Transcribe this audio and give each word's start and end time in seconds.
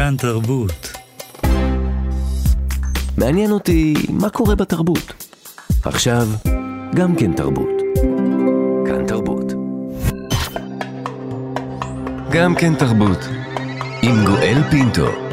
כאן 0.00 0.16
תרבות. 0.16 0.92
מעניין 3.18 3.50
אותי 3.50 3.94
מה 4.08 4.30
קורה 4.30 4.54
בתרבות. 4.54 5.26
עכשיו, 5.84 6.28
גם 6.94 7.16
כן 7.16 7.32
תרבות. 7.32 7.68
כאן 8.86 9.06
תרבות. 9.06 9.52
גם 12.30 12.54
כן 12.54 12.74
תרבות. 12.74 13.18
עם 14.02 14.24
גואל 14.24 14.62
פינטו. 14.70 15.29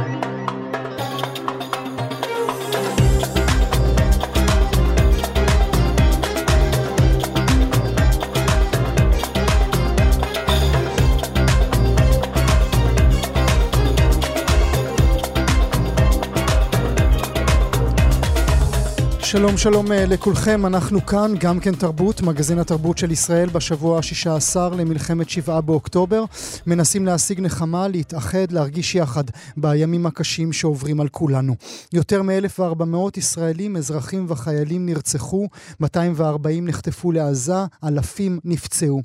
שלום 19.37 19.57
שלום 19.57 19.91
אה, 19.91 20.05
לכולכם, 20.05 20.65
אנחנו 20.65 21.05
כאן, 21.05 21.31
גם 21.39 21.59
כן 21.59 21.75
תרבות, 21.75 22.21
מגזין 22.21 22.59
התרבות 22.59 22.97
של 22.97 23.11
ישראל 23.11 23.49
בשבוע 23.49 23.97
ה-16 23.97 24.75
למלחמת 24.75 25.29
שבעה 25.29 25.61
באוקטובר. 25.61 26.23
מנסים 26.67 27.05
להשיג 27.05 27.41
נחמה, 27.41 27.87
להתאחד, 27.87 28.51
להרגיש 28.51 28.95
יחד 28.95 29.23
בימים 29.57 30.05
הקשים 30.05 30.53
שעוברים 30.53 31.01
על 31.01 31.07
כולנו. 31.07 31.55
יותר 31.93 32.21
מ-1,400 32.21 32.97
ישראלים, 33.17 33.77
אזרחים 33.77 34.25
וחיילים 34.29 34.85
נרצחו, 34.85 35.47
240 35.79 36.67
נחטפו 36.67 37.11
לעזה, 37.11 37.65
אלפים 37.83 38.39
נפצעו. 38.45 39.01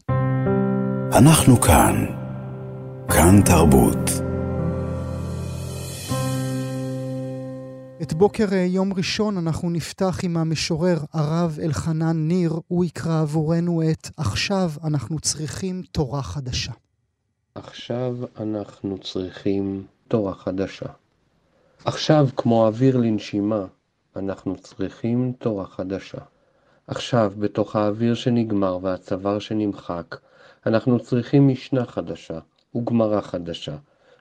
אנחנו 1.12 1.60
כאן, 1.60 2.06
כאן 3.08 3.42
תרבות. 3.44 4.31
את 8.02 8.12
בוקר 8.12 8.44
אה, 8.52 8.58
יום 8.58 8.92
ראשון 8.92 9.38
אנחנו 9.38 9.70
נפתח 9.70 10.18
עם 10.22 10.36
המשורר 10.36 10.98
הרב 11.12 11.58
אלחנן 11.62 12.28
ניר, 12.28 12.52
הוא 12.68 12.84
יקרא 12.84 13.20
עבורנו 13.20 13.82
את 13.90 14.08
"עכשיו 14.16 14.70
אנחנו 14.84 15.20
צריכים 15.20 15.82
תורה 15.92 16.22
חדשה". 16.22 16.72
עכשיו 17.54 18.16
אנחנו 18.40 18.98
צריכים 18.98 19.86
תורה 20.08 20.34
חדשה. 20.34 20.86
עכשיו, 21.84 22.28
כמו 22.36 22.66
אוויר 22.66 22.96
לנשימה, 22.96 23.64
אנחנו 24.16 24.56
צריכים 24.56 25.32
תורה 25.38 25.66
חדשה. 25.66 26.18
עכשיו, 26.86 27.32
בתוך 27.38 27.76
האוויר 27.76 28.14
שנגמר 28.14 28.78
והצוואר 28.82 29.38
שנמחק, 29.38 30.16
אנחנו 30.66 31.00
צריכים 31.00 31.48
משנה 31.48 31.86
חדשה, 31.86 32.38
וגמרא 32.74 33.20
חדשה, 33.20 33.76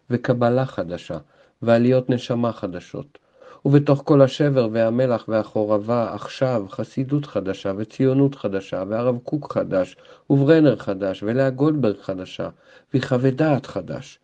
וקבלה 0.09 0.65
חדשה, 0.65 1.17
ועליות 1.61 2.09
נשמה 2.09 2.53
חדשות. 2.53 3.20
ובתוך 3.65 4.01
כל 4.05 4.21
השבר 4.21 4.67
והמלח 4.71 5.25
והחורבה 5.27 6.13
עכשיו 6.13 6.65
חסידות 6.69 7.25
חדשה 7.25 7.71
וציונות 7.77 8.35
חדשה 8.35 8.83
והרב 8.87 9.17
קוק 9.23 9.53
חדש 9.53 9.95
וברנר 10.29 10.75
חדש 10.75 11.23
ולאה 11.23 11.49
גולדברג 11.49 11.97
חדשה 12.01 12.49
ויחווה 12.93 13.31
דעת 13.31 13.65
חדש 13.65 14.19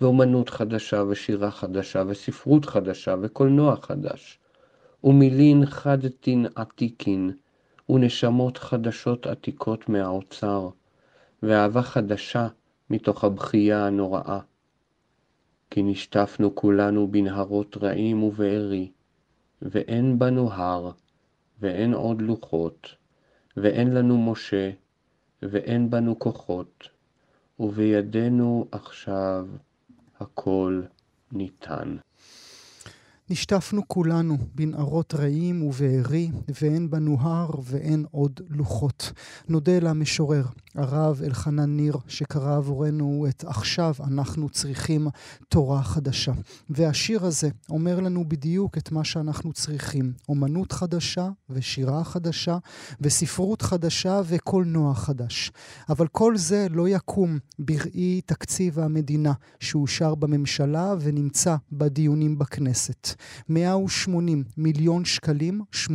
ואומנות 0.00 0.50
חדשה 0.50 1.02
ושירה 1.08 1.50
חדשה 1.50 2.02
וספרות 2.06 2.64
חדשה 2.64 3.14
וקולנוע 3.20 3.76
חדש 3.76 4.38
ומילין 5.04 5.66
חדתין 5.66 6.46
עתיקין 6.54 7.30
ונשמות 7.88 8.58
חדשות 8.58 9.26
עתיקות 9.26 9.88
מהאוצר 9.88 10.68
ואהבה 11.42 11.82
חדשה 11.82 12.48
מתוך 12.90 13.24
הבכייה 13.24 13.86
הנוראה. 13.86 14.38
כי 15.70 15.82
נשטפנו 15.82 16.54
כולנו 16.54 17.08
בנהרות 17.08 17.76
רעים 17.76 18.22
ובארי, 18.22 18.90
ואין 19.62 20.18
בנו 20.18 20.52
הר, 20.52 20.90
ואין 21.60 21.94
עוד 21.94 22.22
לוחות, 22.22 22.94
ואין 23.56 23.94
לנו 23.94 24.18
משה, 24.18 24.70
ואין 25.42 25.90
כנו 25.90 26.18
כוחות, 26.18 26.88
ובידינו 27.60 28.66
עכשיו 28.72 29.46
הכל 30.20 30.82
ניתן. 31.32 31.96
נשטפנו 33.30 33.82
כולנו 33.88 34.38
בנערות 34.54 35.14
רעים 35.14 35.62
ובארי, 35.62 36.30
ואין 36.60 36.90
בנו 36.90 37.16
הר 37.20 37.50
ואין 37.64 38.04
עוד 38.10 38.40
לוחות. 38.48 39.12
נודה 39.48 39.78
למשורר, 39.78 40.44
הרב 40.74 41.20
אלחנן 41.24 41.76
ניר, 41.76 41.96
שקרא 42.08 42.56
עבורנו 42.56 43.26
את 43.28 43.44
עכשיו 43.46 43.94
אנחנו 44.06 44.48
צריכים 44.48 45.08
תורה 45.48 45.82
חדשה. 45.82 46.32
והשיר 46.70 47.24
הזה 47.24 47.50
אומר 47.70 48.00
לנו 48.00 48.28
בדיוק 48.28 48.78
את 48.78 48.92
מה 48.92 49.04
שאנחנו 49.04 49.52
צריכים. 49.52 50.12
אומנות 50.28 50.72
חדשה 50.72 51.28
ושירה 51.50 52.04
חדשה 52.04 52.58
וספרות 53.00 53.62
חדשה 53.62 54.20
וקולנוע 54.24 54.94
חדש. 54.94 55.52
אבל 55.88 56.06
כל 56.08 56.36
זה 56.36 56.66
לא 56.70 56.88
יקום 56.88 57.38
בראי 57.58 58.20
תקציב 58.26 58.78
המדינה 58.78 59.32
שאושר 59.60 60.14
בממשלה 60.14 60.94
ונמצא 61.00 61.56
בדיונים 61.72 62.38
בכנסת. 62.38 63.17
180 63.48 64.44
מיליון 64.56 65.04
שקלים, 65.04 65.60
8% 65.86 65.88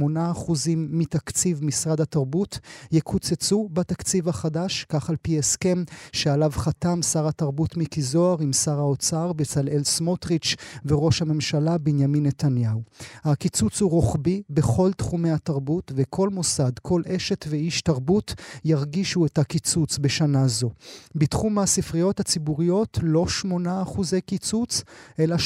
מתקציב 0.76 1.64
משרד 1.64 2.02
התרבות, 2.02 2.60
יקוצצו 2.92 3.70
בתקציב 3.74 4.30
החדש, 4.30 4.86
כך 4.90 5.10
על 5.10 5.16
פי 5.22 5.40
הסכם 5.40 5.84
שעליו 6.12 6.52
חתם 6.56 7.02
שר 7.02 7.28
התרבות 7.28 7.78
מיקי 7.78 8.02
זוהר 8.02 8.42
עם 8.42 8.54
שר 8.54 8.80
האוצר 8.80 9.34
בצלאל 9.34 9.84
סמוטריץ' 9.84 10.56
וראש 10.86 11.22
הממשלה 11.22 11.78
בנימין 11.78 12.26
נתניהו. 12.26 12.82
הקיצוץ 13.24 13.82
הוא 13.82 13.92
רוחבי 13.92 14.42
בכל 14.50 14.92
תחומי 14.94 15.32
התרבות, 15.32 15.92
וכל 15.96 16.30
מוסד, 16.30 16.72
כל 16.82 17.02
אשת 17.08 17.46
ואיש 17.50 17.82
תרבות 17.82 18.34
ירגישו 18.66 19.26
את 19.26 19.38
הקיצוץ 19.38 19.98
בשנה 19.98 20.48
זו. 20.48 20.70
בתחום 21.16 21.60
הספריות 21.60 22.20
הציבוריות 22.20 23.00
לא 23.02 23.26
8% 23.46 24.20
קיצוץ, 24.26 24.84
אלא 25.20 25.36
30%. 25.36 25.40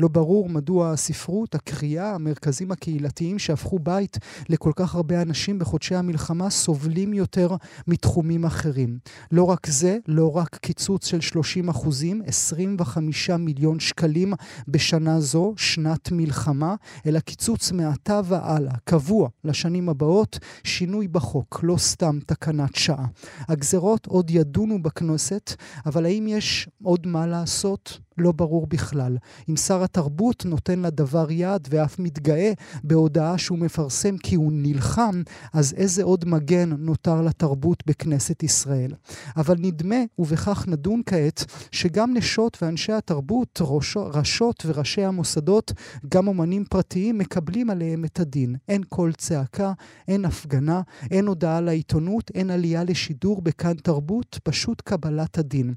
לא 0.00 0.08
ברור 0.08 0.29
ברור 0.30 0.48
מדוע 0.48 0.92
הספרות, 0.92 1.54
הקריאה, 1.54 2.14
המרכזים 2.14 2.72
הקהילתיים 2.72 3.38
שהפכו 3.38 3.78
בית 3.78 4.18
לכל 4.48 4.72
כך 4.76 4.94
הרבה 4.94 5.22
אנשים 5.22 5.58
בחודשי 5.58 5.94
המלחמה 5.94 6.50
סובלים 6.50 7.14
יותר 7.14 7.56
מתחומים 7.86 8.44
אחרים. 8.44 8.98
לא 9.32 9.44
רק 9.44 9.66
זה, 9.66 9.98
לא 10.06 10.36
רק 10.36 10.56
קיצוץ 10.56 11.06
של 11.06 11.20
30 11.20 11.68
אחוזים, 11.68 12.22
25 12.26 13.30
מיליון 13.30 13.80
שקלים 13.80 14.32
בשנה 14.68 15.20
זו, 15.20 15.54
שנת 15.56 16.12
מלחמה, 16.12 16.74
אלא 17.06 17.20
קיצוץ 17.20 17.72
מעתה 17.72 18.20
והלאה, 18.24 18.74
קבוע 18.84 19.28
לשנים 19.44 19.88
הבאות, 19.88 20.38
שינוי 20.64 21.08
בחוק, 21.08 21.60
לא 21.62 21.76
סתם 21.76 22.18
תקנת 22.26 22.74
שעה. 22.74 23.06
הגזרות 23.48 24.06
עוד 24.06 24.30
ידונו 24.30 24.82
בכנסת, 24.82 25.54
אבל 25.86 26.04
האם 26.04 26.26
יש 26.28 26.68
עוד 26.82 27.06
מה 27.06 27.26
לעשות? 27.26 28.00
לא 28.20 28.32
ברור 28.32 28.66
בכלל. 28.66 29.16
אם 29.48 29.56
שר 29.56 29.82
התרבות 29.82 30.44
נותן 30.44 30.80
לדבר 30.80 31.30
יד 31.30 31.68
ואף 31.70 31.98
מתגאה 31.98 32.52
בהודעה 32.84 33.38
שהוא 33.38 33.58
מפרסם 33.58 34.16
כי 34.18 34.34
הוא 34.34 34.52
נלחם, 34.54 35.22
אז 35.52 35.74
איזה 35.76 36.02
עוד 36.02 36.24
מגן 36.28 36.70
נותר 36.78 37.20
לתרבות 37.22 37.82
בכנסת 37.86 38.42
ישראל? 38.42 38.92
אבל 39.36 39.56
נדמה, 39.58 39.96
ובכך 40.18 40.64
נדון 40.68 41.02
כעת, 41.06 41.44
שגם 41.70 42.14
נשות 42.14 42.58
ואנשי 42.62 42.92
התרבות, 42.92 43.60
ראשות 43.96 44.66
וראשי 44.66 45.04
המוסדות, 45.04 45.72
גם 46.08 46.28
אומנים 46.28 46.64
פרטיים, 46.64 47.18
מקבלים 47.18 47.70
עליהם 47.70 48.04
את 48.04 48.20
הדין. 48.20 48.56
אין 48.68 48.82
קול 48.82 49.12
צעקה, 49.12 49.72
אין 50.08 50.24
הפגנה, 50.24 50.80
אין 51.10 51.26
הודעה 51.26 51.60
לעיתונות, 51.60 52.30
אין 52.34 52.50
עלייה 52.50 52.84
לשידור 52.84 53.42
בכאן 53.42 53.74
תרבות, 53.74 54.38
פשוט 54.42 54.80
קבלת 54.80 55.38
הדין. 55.38 55.74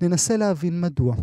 ננסה 0.00 0.36
להבין 0.36 0.80
מדוע. 0.80 1.14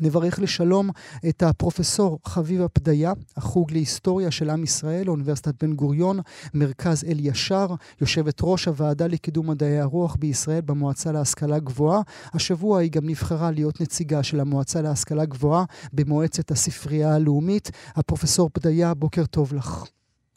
נברך 0.00 0.38
לשלום 0.38 0.90
את 1.28 1.42
הפרופסור 1.42 2.18
חביבה 2.24 2.68
פדיה, 2.68 3.12
החוג 3.36 3.72
להיסטוריה 3.72 4.30
של 4.30 4.50
עם 4.50 4.64
ישראל, 4.64 5.08
אוניברסיטת 5.08 5.64
בן 5.64 5.72
גוריון, 5.72 6.20
מרכז 6.54 7.04
אל 7.04 7.16
ישר, 7.20 7.66
יושבת 8.00 8.38
ראש 8.42 8.64
הוועדה 8.64 9.06
לקידום 9.06 9.50
מדעי 9.50 9.80
הרוח 9.80 10.16
בישראל 10.16 10.60
במועצה 10.60 11.12
להשכלה 11.12 11.58
גבוהה. 11.58 12.00
השבוע 12.34 12.78
היא 12.80 12.90
גם 12.90 13.08
נבחרה 13.08 13.50
להיות 13.50 13.80
נציגה 13.80 14.22
של 14.22 14.40
המועצה 14.40 14.82
להשכלה 14.82 15.24
גבוהה 15.24 15.64
במועצת 15.92 16.50
הספרייה 16.50 17.14
הלאומית. 17.14 17.70
הפרופסור 17.96 18.50
פדיה, 18.52 18.94
בוקר 18.94 19.26
טוב 19.26 19.54
לך. 19.54 19.84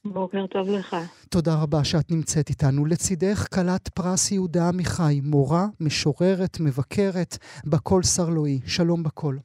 בוקר 0.06 0.46
טוב 0.48 0.70
לך. 0.70 0.96
תודה 1.30 1.56
רבה 1.56 1.84
שאת 1.84 2.12
נמצאת 2.12 2.50
איתנו. 2.50 2.86
לצידך 2.86 3.48
כלת 3.54 3.88
פרס 3.88 4.32
יהודה 4.32 4.68
עמיחי, 4.68 5.22
מורה, 5.24 5.66
משוררת, 5.80 6.60
מבקרת, 6.60 7.38
בקול 7.66 8.04
סרלואי. 8.04 8.60
שלום 8.66 9.04
בקול. 9.04 9.40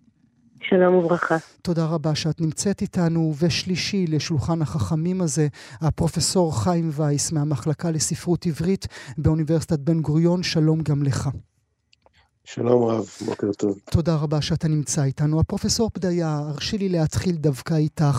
שלום 0.62 0.94
וברכה. 0.94 1.36
תודה 1.62 1.86
רבה 1.86 2.14
שאת 2.14 2.40
נמצאת 2.40 2.82
איתנו. 2.82 3.34
ושלישי 3.42 4.06
לשולחן 4.06 4.62
החכמים 4.62 5.20
הזה, 5.20 5.48
הפרופסור 5.80 6.62
חיים 6.62 6.90
וייס 6.92 7.32
מהמחלקה 7.32 7.90
לספרות 7.90 8.46
עברית 8.46 8.86
באוניברסיטת 9.18 9.78
בן 9.78 10.00
גוריון, 10.00 10.42
שלום 10.42 10.80
גם 10.80 11.02
לך. 11.02 11.28
שלום 12.54 12.82
רב, 12.84 13.04
בוקר 13.26 13.52
טוב. 13.58 13.78
תודה 13.92 14.12
רבה 14.22 14.42
שאתה 14.42 14.68
נמצא 14.68 15.02
איתנו. 15.04 15.40
הפרופסור 15.40 15.90
פדיה, 15.90 16.28
הרשי 16.48 16.78
לי 16.78 16.88
להתחיל 16.88 17.36
דווקא 17.36 17.74
איתך. 17.74 18.18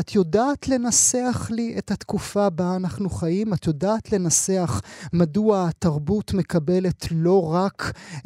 את 0.00 0.14
יודעת 0.14 0.68
לנסח 0.68 1.50
לי 1.50 1.74
את 1.78 1.90
התקופה 1.90 2.50
בה 2.50 2.64
אנחנו 2.80 3.10
חיים? 3.10 3.46
את 3.54 3.66
יודעת 3.66 4.12
לנסח 4.12 4.70
מדוע 5.12 5.66
התרבות 5.68 6.34
מקבלת 6.34 7.00
לא 7.24 7.38
רק 7.54 7.82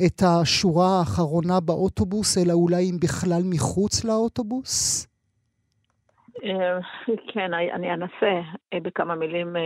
את 0.06 0.22
השורה 0.26 0.98
האחרונה 0.98 1.60
באוטובוס, 1.60 2.38
אלא 2.38 2.52
אולי 2.52 2.90
אם 2.90 2.96
בכלל 3.02 3.42
מחוץ 3.44 4.04
לאוטובוס? 4.04 5.06
אה, 6.44 6.78
כן, 7.32 7.50
אני 7.54 7.94
אנסה 7.94 8.32
אה, 8.72 8.80
בכמה 8.82 9.14
מילים. 9.14 9.56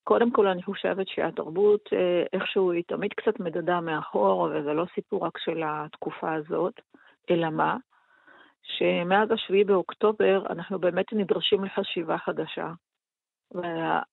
אה, 0.00 0.04
קודם 0.04 0.30
כל, 0.30 0.46
אני 0.46 0.62
חושבת 0.62 1.08
שהתרבות 1.08 1.88
איכשהו 2.32 2.72
היא 2.72 2.84
תמיד 2.86 3.12
קצת 3.12 3.40
מדדה 3.40 3.80
מאחור, 3.80 4.40
וזה 4.40 4.72
לא 4.72 4.84
סיפור 4.94 5.26
רק 5.26 5.38
של 5.38 5.62
התקופה 5.66 6.34
הזאת, 6.34 6.80
אלא 7.30 7.50
מה? 7.50 7.76
שמאז 8.62 9.30
השביעי 9.30 9.64
באוקטובר 9.64 10.42
אנחנו 10.50 10.78
באמת 10.78 11.12
נדרשים 11.12 11.64
לחשיבה 11.64 12.18
חדשה. 12.18 12.72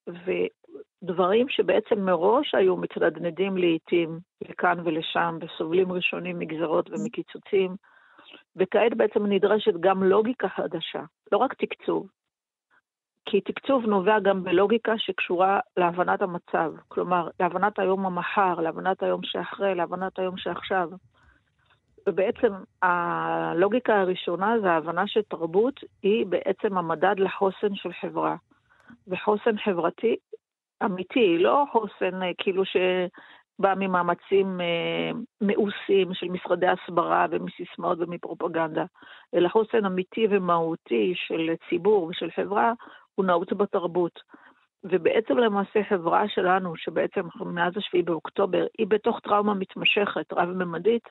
ודברים 0.08 1.50
שבעצם 1.50 2.00
מראש 2.00 2.56
היו 2.56 2.78
מתנדנדים 2.78 3.58
לעיתים 3.58 4.20
לכאן 4.42 4.78
ולשם, 4.84 5.38
וסובלים 5.42 5.92
ראשונים 5.92 6.40
מגזרות 6.40 6.90
ומקיצוצים, 6.90 7.76
וכעת 8.56 8.98
בעצם 8.98 9.26
נדרשת 9.26 9.74
גם 9.80 10.04
לוגיקה 10.04 10.50
חדשה, 10.50 11.02
לא 11.32 11.38
רק 11.38 11.54
תקצוב. 11.54 12.08
כי 13.30 13.42
תקצוב 13.42 13.86
נובע 13.86 14.20
גם 14.20 14.44
בלוגיקה 14.44 14.94
שקשורה 14.98 15.60
להבנת 15.78 16.22
המצב, 16.22 16.74
כלומר, 16.88 17.30
להבנת 17.40 17.80
היום 17.80 18.06
המחר, 18.06 18.60
להבנת 18.60 19.04
היום 19.04 19.22
שאחרי, 19.24 19.76
להבנת 19.76 20.20
היום 20.20 20.38
שעכשיו. 20.38 20.90
ובעצם 22.08 22.54
הלוגיקה 22.82 24.02
הראשונה 24.02 24.60
זה 24.60 24.72
ההבנה 24.72 25.08
שתרבות 25.08 25.80
היא 26.04 26.26
בעצם 26.26 26.78
המדד 26.78 27.16
לחוסן 27.18 27.76
של 27.76 27.94
חברה. 28.02 28.36
וחוסן 29.08 29.58
חברתי 29.58 30.16
אמיתי, 30.86 31.38
לא 31.38 31.66
חוסן 31.72 32.24
אה, 32.24 32.32
כאילו 32.38 32.66
ש... 32.66 32.78
בא 33.60 33.74
ממאמצים 33.78 34.62
אה, 34.62 35.12
מאוסים 35.42 36.14
של 36.14 36.28
משרדי 36.30 36.68
הסברה 36.68 37.26
ומסיסמאות 37.32 37.98
ומפרופגנדה, 38.02 38.86
אלא 39.36 39.50
חוסן 39.50 39.86
אמיתי 39.86 40.28
ומהותי 40.30 41.14
של 41.16 41.52
ציבור 41.70 42.04
ושל 42.04 42.32
חברה 42.32 42.74
הוא 43.18 43.26
נעוץ 43.26 43.54
בתרבות. 43.54 44.20
ובעצם 44.84 45.38
למעשה 45.38 45.84
חברה 45.90 46.30
שלנו, 46.30 46.76
שבעצם 46.76 47.22
מאז 47.46 47.74
השביעי 47.78 48.04
באוקטובר, 48.04 48.66
היא 48.78 48.88
בתוך 48.88 49.20
טראומה 49.20 49.54
מתמשכת, 49.54 50.34
רב-ממדית, 50.34 51.10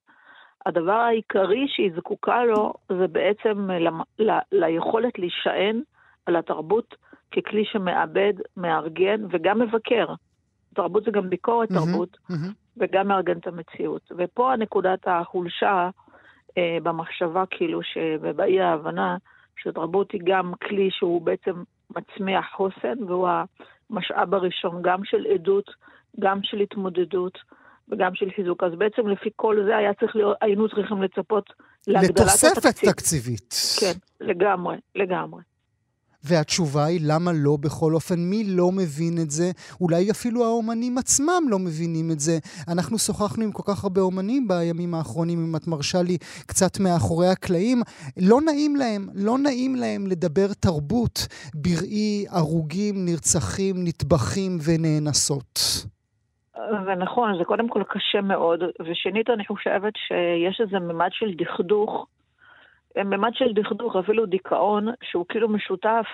הדבר 0.66 0.92
העיקרי 0.92 1.66
שהיא 1.68 1.90
זקוקה 1.96 2.44
לו 2.44 2.72
זה 2.88 3.06
בעצם 3.06 3.70
ל, 3.70 3.88
ל, 4.18 4.38
ליכולת 4.52 5.18
להישען 5.18 5.82
על 6.26 6.36
התרבות 6.36 6.94
ככלי 7.30 7.64
שמאבד, 7.64 8.32
מארגן 8.56 9.24
וגם 9.30 9.58
מבקר. 9.58 10.06
תרבות 10.74 11.04
זה 11.04 11.10
גם 11.10 11.30
ביקורת 11.30 11.68
תרבות, 11.68 12.16
וגם 12.76 13.08
מארגן 13.08 13.38
את 13.38 13.46
המציאות. 13.46 14.12
ופה 14.18 14.54
נקודת 14.58 14.98
החולשה 15.06 15.90
אה, 16.58 16.78
במחשבה, 16.82 17.44
כאילו, 17.50 17.80
ובאי 18.20 18.60
ההבנה, 18.60 19.16
שתרבות 19.56 20.12
היא 20.12 20.20
גם 20.24 20.52
כלי 20.68 20.90
שהוא 20.90 21.22
בעצם 21.22 21.62
מצמיח 21.90 22.46
חוסן, 22.56 23.02
והוא 23.06 23.28
המשאב 23.90 24.34
הראשון 24.34 24.82
גם 24.82 25.04
של 25.04 25.26
עדות, 25.34 25.70
גם 26.20 26.40
של 26.42 26.60
התמודדות. 26.60 27.38
וגם 27.88 28.14
של 28.14 28.30
חיזוק. 28.36 28.62
אז 28.62 28.72
בעצם 28.78 29.08
לפי 29.08 29.30
כל 29.36 29.56
זה 29.66 29.76
היה 29.76 29.94
צריך 29.94 30.16
להיות, 30.16 30.36
היינו 30.40 30.68
צריכים 30.68 31.02
לצפות 31.02 31.52
להגדלת 31.86 32.10
התקציב. 32.10 32.50
לתוספת 32.50 32.88
תקציבית. 32.88 33.54
כן, 33.80 33.92
לגמרי, 34.20 34.76
לגמרי. 34.94 35.42
והתשובה 36.24 36.84
היא 36.84 37.00
למה 37.02 37.32
לא 37.34 37.56
בכל 37.60 37.94
אופן, 37.94 38.18
מי 38.18 38.44
לא 38.44 38.72
מבין 38.72 39.18
את 39.22 39.30
זה? 39.30 39.50
אולי 39.80 40.10
אפילו 40.10 40.44
האומנים 40.44 40.98
עצמם 40.98 41.42
לא 41.48 41.58
מבינים 41.58 42.10
את 42.10 42.20
זה. 42.20 42.38
אנחנו 42.68 42.98
שוחחנו 42.98 43.44
עם 43.44 43.52
כל 43.52 43.62
כך 43.66 43.84
הרבה 43.84 44.00
אומנים 44.00 44.48
בימים 44.48 44.94
האחרונים, 44.94 45.44
אם 45.44 45.56
את 45.56 45.66
מרשה 45.66 46.02
לי 46.02 46.18
קצת 46.46 46.80
מאחורי 46.80 47.28
הקלעים. 47.28 47.82
לא 48.16 48.40
נעים 48.40 48.76
להם, 48.76 49.08
לא 49.14 49.38
נעים 49.38 49.74
להם 49.74 50.06
לדבר 50.06 50.46
תרבות 50.60 51.26
בראי 51.54 52.24
הרוגים, 52.30 53.04
נרצחים, 53.04 53.76
נטבחים 53.84 54.58
ונאנסות. 54.64 55.86
זה 56.86 56.94
נכון, 56.98 57.38
זה 57.38 57.44
קודם 57.44 57.68
כל 57.68 57.82
קשה 57.88 58.20
מאוד, 58.20 58.60
ושנית 58.80 59.30
אני 59.30 59.46
חושבת 59.46 59.92
שיש 59.96 60.60
איזה 60.60 60.78
ממד 60.78 61.08
של 61.12 61.26
דכדוך 61.38 62.06
ממד 63.04 63.34
של 63.34 63.52
דכדוך, 63.52 63.96
אפילו 63.96 64.26
דיכאון, 64.26 64.88
שהוא 65.02 65.26
כאילו 65.28 65.48
משותף 65.48 66.06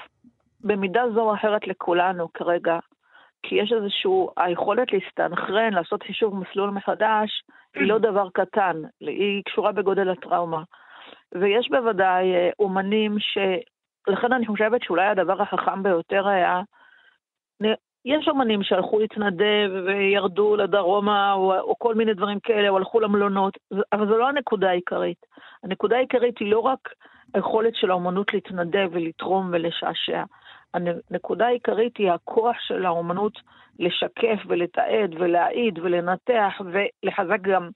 במידה 0.60 1.02
זו 1.14 1.20
או 1.20 1.34
אחרת 1.34 1.66
לכולנו 1.66 2.32
כרגע. 2.32 2.78
כי 3.42 3.54
יש 3.54 3.72
איזושהי, 3.72 4.10
היכולת 4.36 4.92
להסתנכרן, 4.92 5.72
לעשות 5.72 6.02
חישוב 6.02 6.34
מסלול 6.34 6.70
מחדש, 6.70 7.44
היא 7.74 7.88
לא 7.88 7.98
דבר 7.98 8.28
קטן, 8.34 8.76
היא 9.00 9.42
קשורה 9.44 9.72
בגודל 9.72 10.08
הטראומה. 10.08 10.62
ויש 11.34 11.68
בוודאי 11.70 12.34
אה, 12.34 12.50
אומנים 12.58 13.18
ש... 13.18 13.38
לכן 14.06 14.32
אני 14.32 14.46
חושבת 14.46 14.82
שאולי 14.82 15.06
הדבר 15.06 15.42
החכם 15.42 15.82
ביותר 15.82 16.28
היה 16.28 16.60
יש 18.04 18.28
אמנים 18.28 18.62
שהלכו 18.62 18.98
להתנדב 18.98 19.70
וירדו 19.86 20.56
לדרומה 20.56 21.32
או, 21.32 21.58
או 21.58 21.78
כל 21.78 21.94
מיני 21.94 22.14
דברים 22.14 22.40
כאלה, 22.40 22.68
או 22.68 22.76
הלכו 22.76 23.00
למלונות, 23.00 23.58
אבל 23.92 24.08
זו 24.08 24.18
לא 24.18 24.28
הנקודה 24.28 24.70
העיקרית. 24.70 25.26
הנקודה 25.62 25.96
העיקרית 25.96 26.38
היא 26.38 26.50
לא 26.50 26.58
רק 26.58 26.88
היכולת 27.34 27.74
של 27.74 27.90
האומנות 27.90 28.34
להתנדב 28.34 28.88
ולתרום 28.92 29.50
ולשעשע. 29.52 30.22
הנקודה 30.74 31.46
העיקרית 31.46 31.96
היא 31.96 32.10
הכוח 32.10 32.56
של 32.60 32.86
האומנות 32.86 33.38
לשקף 33.78 34.38
ולתעד 34.46 35.14
ולהעיד 35.18 35.78
ולנתח 35.78 36.60
ולחזק 36.64 37.40
גם 37.40 37.70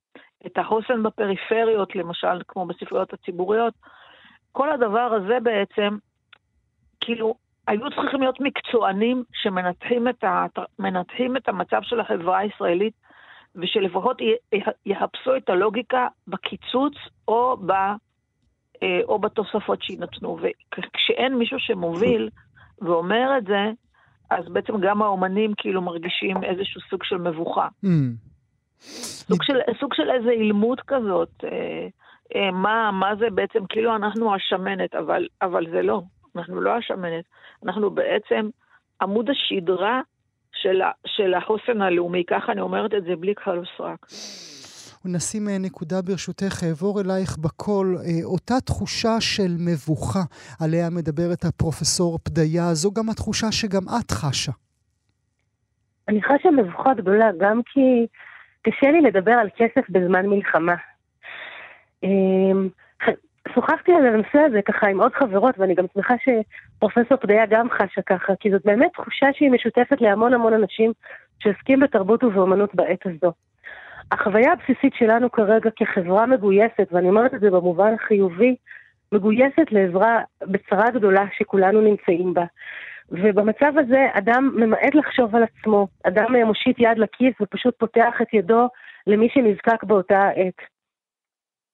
את 0.47 0.59
החוסן 0.59 1.03
בפריפריות, 1.03 1.97
למשל, 1.97 2.43
כמו 2.49 2.67
בספריות 2.67 3.13
הציבוריות. 3.13 3.75
כל 4.53 4.71
הדבר 4.71 5.15
הזה 5.15 5.39
בעצם, 5.43 5.97
כאילו, 7.01 7.35
היו 7.67 7.91
צריכים 7.91 8.21
להיות 8.21 8.41
מקצוענים 8.41 9.25
שמנתחים 9.33 10.09
את, 10.09 10.25
ה, 10.25 10.47
את 11.37 11.49
המצב 11.49 11.81
של 11.83 12.01
החברה 12.01 12.39
הישראלית, 12.39 12.95
ושלפחות 13.57 14.19
יחפשו 14.87 15.37
את 15.37 15.49
הלוגיקה 15.49 16.07
בקיצוץ 16.29 16.95
או, 17.29 17.57
ב, 17.57 17.73
אה, 18.83 19.01
או 19.05 19.19
בתוספות 19.19 19.83
שיינתנו. 19.83 20.39
וכשאין 20.43 21.35
מישהו 21.35 21.59
שמוביל 21.61 22.31
ואומר 22.81 23.39
את 23.39 23.45
זה, 23.45 23.71
אז 24.31 24.49
בעצם 24.49 24.81
גם 24.81 25.03
האומנים 25.03 25.53
כאילו 25.57 25.83
מרגישים 25.83 26.45
איזשהו 26.45 26.81
סוג 26.91 27.05
של 27.05 27.17
מבוכה. 27.17 27.69
Mm. 27.85 27.89
סוג, 28.81 29.43
של, 29.43 29.59
סוג 29.81 29.95
של 29.95 30.11
איזה 30.11 30.31
אילמות 30.31 30.81
כזאת, 30.81 31.45
אה, 31.45 31.89
אה, 32.35 32.51
מה, 32.51 32.91
מה 32.93 33.17
זה 33.17 33.27
בעצם, 33.31 33.67
כאילו 33.69 33.97
אנחנו 33.97 34.35
השמנת, 34.35 34.95
אבל, 34.95 35.27
אבל 35.43 35.71
זה 35.71 35.83
לא. 35.83 36.03
אנחנו 36.39 36.61
לא 36.61 36.77
השמנת, 36.77 37.25
אנחנו 37.65 37.91
בעצם 37.91 38.49
עמוד 39.03 39.31
השדרה 39.31 40.01
של, 40.53 40.81
של 41.07 41.35
החוסן 41.35 41.83
הלאומי, 41.83 42.25
ככה 42.27 42.53
אני 42.53 42.61
אומרת 42.61 42.95
את 42.95 43.05
זה 43.05 43.17
בלי 43.17 43.35
כחל 43.35 43.59
וסרק. 43.59 44.07
נשים 45.05 45.49
אה, 45.49 45.59
נקודה 45.59 45.97
ברשותך, 46.03 46.65
אעבור 46.65 47.01
אלייך 47.01 47.39
בקול. 47.39 47.97
אה, 47.97 48.25
אותה 48.25 48.55
תחושה 48.67 49.21
של 49.21 49.53
מבוכה 49.69 50.25
עליה 50.61 50.91
מדברת 50.91 51.45
הפרופסור 51.45 52.19
פדיה, 52.19 52.75
זו 52.75 52.91
גם 52.93 53.11
התחושה 53.11 53.53
שגם 53.53 53.83
את 54.01 54.11
חשה. 54.11 54.53
אני 56.09 56.23
חשה 56.23 56.51
מבוכה 56.51 56.95
גדולה, 56.95 57.27
גם 57.39 57.61
כי 57.73 58.07
קשה 58.63 58.91
לי 58.91 59.01
לדבר 59.01 59.33
על 59.33 59.49
כסף 59.57 59.91
בזמן 59.91 60.27
מלחמה. 60.27 60.75
שוחחתי 63.55 63.93
על 63.93 64.07
הנושא 64.07 64.39
הזה 64.39 64.63
ככה 64.63 64.89
עם 64.89 65.01
עוד 65.01 65.15
חברות, 65.15 65.55
ואני 65.59 65.75
גם 65.75 65.85
שמחה 65.95 66.15
שפרופסור 66.19 67.17
פדיה 67.17 67.47
גם 67.47 67.71
חשה 67.71 68.03
ככה, 68.07 68.33
כי 68.41 68.51
זאת 68.51 68.63
באמת 68.65 68.93
תחושה 68.93 69.27
שהיא 69.33 69.51
משותפת 69.51 70.01
להמון 70.01 70.35
המון 70.35 70.55
אנשים 70.55 70.93
שעוסקים 71.39 71.81
בתרבות 71.81 72.25
ובאמנות 72.25 72.75
בעת 72.75 73.07
הזו. 73.07 73.33
החוויה 74.13 74.53
הבסיסית 74.53 74.95
שלנו 74.95 75.33
כרגע 75.33 75.71
כחברה 75.77 76.27
מגויסת, 76.27 76.89
ואני 76.93 77.09
אומרת 77.09 77.35
את 77.35 77.41
זה 77.41 77.51
במובן 77.51 77.95
החיובי, 77.95 78.57
מגויסת 79.13 79.73
לעזרה 79.73 80.21
בצרה 80.43 80.91
גדולה 80.91 81.25
שכולנו 81.39 81.81
נמצאים 81.81 82.35
בה. 82.35 82.45
ובמצב 83.11 83.73
הזה 83.79 84.07
אדם 84.13 84.51
ממעט 84.57 84.95
לחשוב 84.95 85.37
על 85.37 85.43
עצמו, 85.43 85.87
אדם 86.03 86.37
מושיט 86.47 86.77
יד 86.79 86.99
לכיס 86.99 87.35
ופשוט 87.41 87.79
פותח 87.79 88.15
את 88.23 88.35
ידו 88.35 88.69
למי 89.07 89.29
שנזקק 89.29 89.85
באותה 89.85 90.29
עת. 90.29 90.76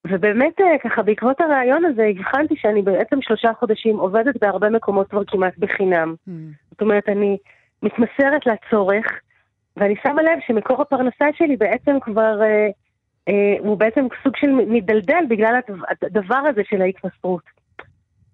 ובאמת 0.06 0.60
אה, 0.60 0.78
ככה 0.84 1.02
בעקבות 1.02 1.40
הרעיון 1.40 1.84
הזה 1.84 2.04
הבחנתי 2.04 2.54
שאני 2.56 2.82
בעצם 2.82 3.22
שלושה 3.22 3.52
חודשים 3.58 3.96
עובדת 3.96 4.34
בהרבה 4.40 4.70
מקומות 4.70 5.10
כבר 5.10 5.24
כמעט 5.24 5.58
בחינם. 5.58 6.14
Mm. 6.28 6.30
זאת 6.70 6.80
אומרת, 6.80 7.08
אני 7.08 7.36
מתמסרת 7.82 8.46
לצורך, 8.46 9.06
ואני 9.76 9.94
שמה 10.02 10.22
לב 10.22 10.38
שמקור 10.46 10.82
הפרנסה 10.82 11.26
שלי 11.38 11.56
בעצם 11.56 12.00
כבר 12.00 12.40
uh, 12.40 12.72
אה, 13.28 13.56
הוא 13.58 13.78
בעצם 13.78 14.06
סוג 14.22 14.36
של 14.36 14.50
מדלדל 14.50 15.24
בגלל 15.28 15.60
הדבר 16.02 16.42
הזה 16.50 16.62
של 16.64 16.82
ההתמסרות. 16.82 17.42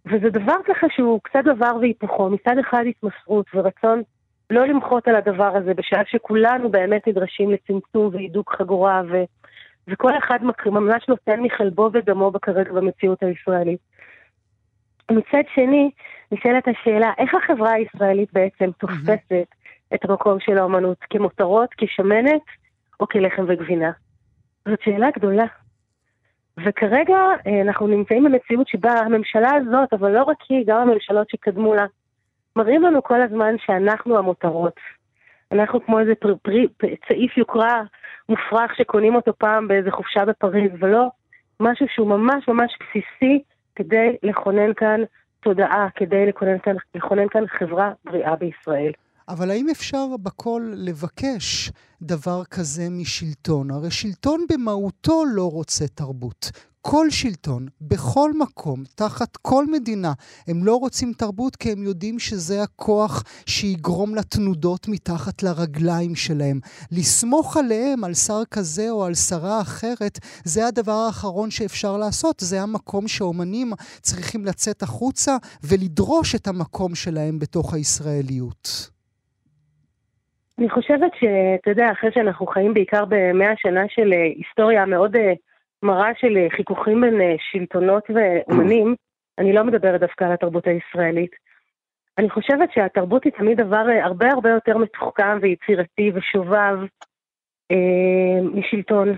וזה 0.06 0.30
דבר 0.30 0.56
ככה 0.66 0.86
שהוא 0.90 1.20
קצת 1.22 1.44
דבר 1.44 1.76
והיפוכו, 1.80 2.30
מצד 2.30 2.58
אחד 2.58 2.84
התמסרות 2.88 3.46
ורצון 3.54 4.02
לא 4.50 4.66
למחות 4.66 5.08
על 5.08 5.16
הדבר 5.16 5.56
הזה, 5.56 5.74
בשעה 5.74 6.02
שכולנו 6.06 6.70
באמת 6.70 7.08
נדרשים 7.08 7.50
לצמצום 7.50 8.10
והידוק 8.12 8.54
חגורה, 8.58 9.02
ו, 9.10 9.24
וכל 9.88 10.18
אחד 10.18 10.38
ממש 10.66 11.08
נותן 11.08 11.40
מחלבו 11.40 11.90
ודמו 11.92 12.32
כרגע 12.42 12.72
במציאות 12.72 13.22
הישראלית. 13.22 13.80
מצד 15.10 15.42
שני, 15.54 15.90
נשאלת 16.32 16.68
השאלה, 16.68 17.12
איך 17.18 17.34
החברה 17.34 17.72
הישראלית 17.72 18.32
בעצם 18.32 18.70
תופסת 18.78 19.46
את 19.94 20.04
המקום 20.04 20.40
של 20.40 20.58
האומנות, 20.58 20.98
כמותרות, 21.10 21.68
כשמנת 21.76 22.42
או 23.00 23.08
כלחם 23.08 23.44
וגבינה? 23.48 23.90
זאת 24.68 24.82
שאלה 24.82 25.08
גדולה. 25.16 25.46
וכרגע 26.66 27.16
אה, 27.46 27.62
אנחנו 27.62 27.86
נמצאים 27.86 28.24
במציאות 28.24 28.68
שבה 28.68 28.92
הממשלה 28.92 29.50
הזאת, 29.54 29.92
אבל 29.92 30.10
לא 30.10 30.22
רק 30.22 30.36
היא, 30.48 30.64
גם 30.66 30.80
הממשלות 30.80 31.30
שקדמו 31.30 31.74
לה, 31.74 31.86
מראים 32.56 32.82
לנו 32.82 33.02
כל 33.02 33.22
הזמן 33.22 33.54
שאנחנו 33.66 34.18
המותרות. 34.18 34.80
אנחנו 35.52 35.84
כמו 35.86 36.00
איזה 36.00 36.14
פר, 36.14 36.34
פר, 36.42 36.52
פר, 36.76 36.88
צעיף 37.08 37.36
יוקרה 37.36 37.82
מופרך 38.28 38.76
שקונים 38.76 39.14
אותו 39.14 39.32
פעם 39.38 39.68
באיזה 39.68 39.90
חופשה 39.90 40.24
בפריז, 40.24 40.72
ולא 40.78 41.08
משהו 41.60 41.86
שהוא 41.88 42.08
ממש 42.08 42.48
ממש 42.48 42.78
בסיסי 42.80 43.42
כדי 43.76 44.16
לכונן 44.22 44.74
כאן 44.74 45.00
תודעה, 45.40 45.88
כדי 45.94 46.26
לכונן 46.26 46.58
כאן, 46.58 46.76
לכונן 46.94 47.28
כאן 47.28 47.46
חברה 47.46 47.92
בריאה 48.04 48.36
בישראל. 48.36 48.92
אבל 49.28 49.50
האם 49.50 49.68
אפשר 49.68 50.16
בכל 50.22 50.72
לבקש 50.76 51.72
דבר 52.02 52.44
כזה 52.44 52.88
משלטון? 52.90 53.70
הרי 53.70 53.90
שלטון 53.90 54.46
במהותו 54.50 55.24
לא 55.24 55.50
רוצה 55.50 55.86
תרבות. 55.86 56.50
כל 56.80 57.10
שלטון, 57.10 57.68
בכל 57.80 58.32
מקום, 58.38 58.84
תחת 58.94 59.36
כל 59.36 59.66
מדינה, 59.66 60.12
הם 60.46 60.64
לא 60.64 60.76
רוצים 60.76 61.12
תרבות 61.12 61.56
כי 61.56 61.72
הם 61.72 61.82
יודעים 61.82 62.18
שזה 62.18 62.62
הכוח 62.62 63.22
שיגרום 63.46 64.14
לתנודות 64.14 64.88
מתחת 64.88 65.42
לרגליים 65.42 66.14
שלהם. 66.14 66.60
לסמוך 66.92 67.56
עליהם, 67.56 68.04
על 68.04 68.14
שר 68.14 68.42
כזה 68.50 68.90
או 68.90 69.04
על 69.04 69.14
שרה 69.14 69.60
אחרת, 69.60 70.18
זה 70.44 70.66
הדבר 70.66 70.92
האחרון 70.92 71.50
שאפשר 71.50 71.96
לעשות. 71.96 72.40
זה 72.40 72.62
המקום 72.62 73.08
שאומנים 73.08 73.72
צריכים 74.02 74.44
לצאת 74.44 74.82
החוצה 74.82 75.36
ולדרוש 75.62 76.34
את 76.34 76.48
המקום 76.48 76.94
שלהם 76.94 77.38
בתוך 77.38 77.74
הישראליות. 77.74 78.97
אני 80.58 80.70
חושבת 80.70 81.12
שאתה 81.20 81.70
יודע, 81.70 81.92
אחרי 81.92 82.12
שאנחנו 82.12 82.46
חיים 82.46 82.74
בעיקר 82.74 83.04
במאה 83.08 83.52
שנה 83.56 83.84
של 83.88 84.12
אה, 84.12 84.22
היסטוריה 84.22 84.86
מאוד 84.86 85.16
אה, 85.16 85.32
מראה 85.82 86.10
של 86.18 86.36
אה, 86.36 86.46
חיכוכים 86.56 87.00
בין 87.00 87.14
שלטונות 87.38 88.04
ואומנים, 88.10 88.94
אני 89.38 89.52
לא 89.52 89.64
מדברת 89.64 90.00
דווקא 90.00 90.24
על 90.24 90.32
התרבות 90.32 90.66
הישראלית. 90.66 91.30
אני 92.18 92.30
חושבת 92.30 92.72
שהתרבות 92.72 93.24
היא 93.24 93.32
תמיד 93.32 93.60
דבר 93.60 93.84
הרבה 94.02 94.32
הרבה 94.32 94.50
יותר 94.50 94.78
מתוחכם 94.78 95.38
ויצירתי 95.42 96.10
ושובב 96.14 96.78
אה, 97.70 98.40
משלטון. 98.42 99.16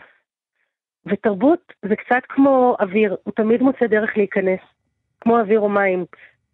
ותרבות 1.06 1.73
זה 1.82 1.97
קצת 1.97 2.23
כמו 2.28 2.76
אוויר, 2.80 3.16
הוא 3.25 3.35
תמיד 3.37 3.62
מוצא 3.62 3.87
דרך 3.87 4.16
להיכנס, 4.16 4.61
כמו 5.20 5.38
אוויר 5.38 5.61
או 5.61 5.68
מים, 5.68 6.04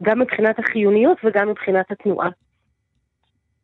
גם 0.02 0.18
מבחינת 0.18 0.58
החיוניות 0.58 1.18
וגם 1.24 1.48
מבחינת 1.48 1.90
התנועה. 1.90 2.28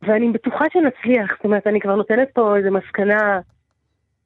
ואני 0.02 0.28
בטוחה 0.32 0.64
שנצליח, 0.72 1.36
זאת 1.36 1.44
אומרת, 1.44 1.66
אני 1.66 1.80
כבר 1.80 1.96
נותנת 1.96 2.28
פה 2.34 2.56
איזו 2.56 2.70
מסקנה. 2.70 3.40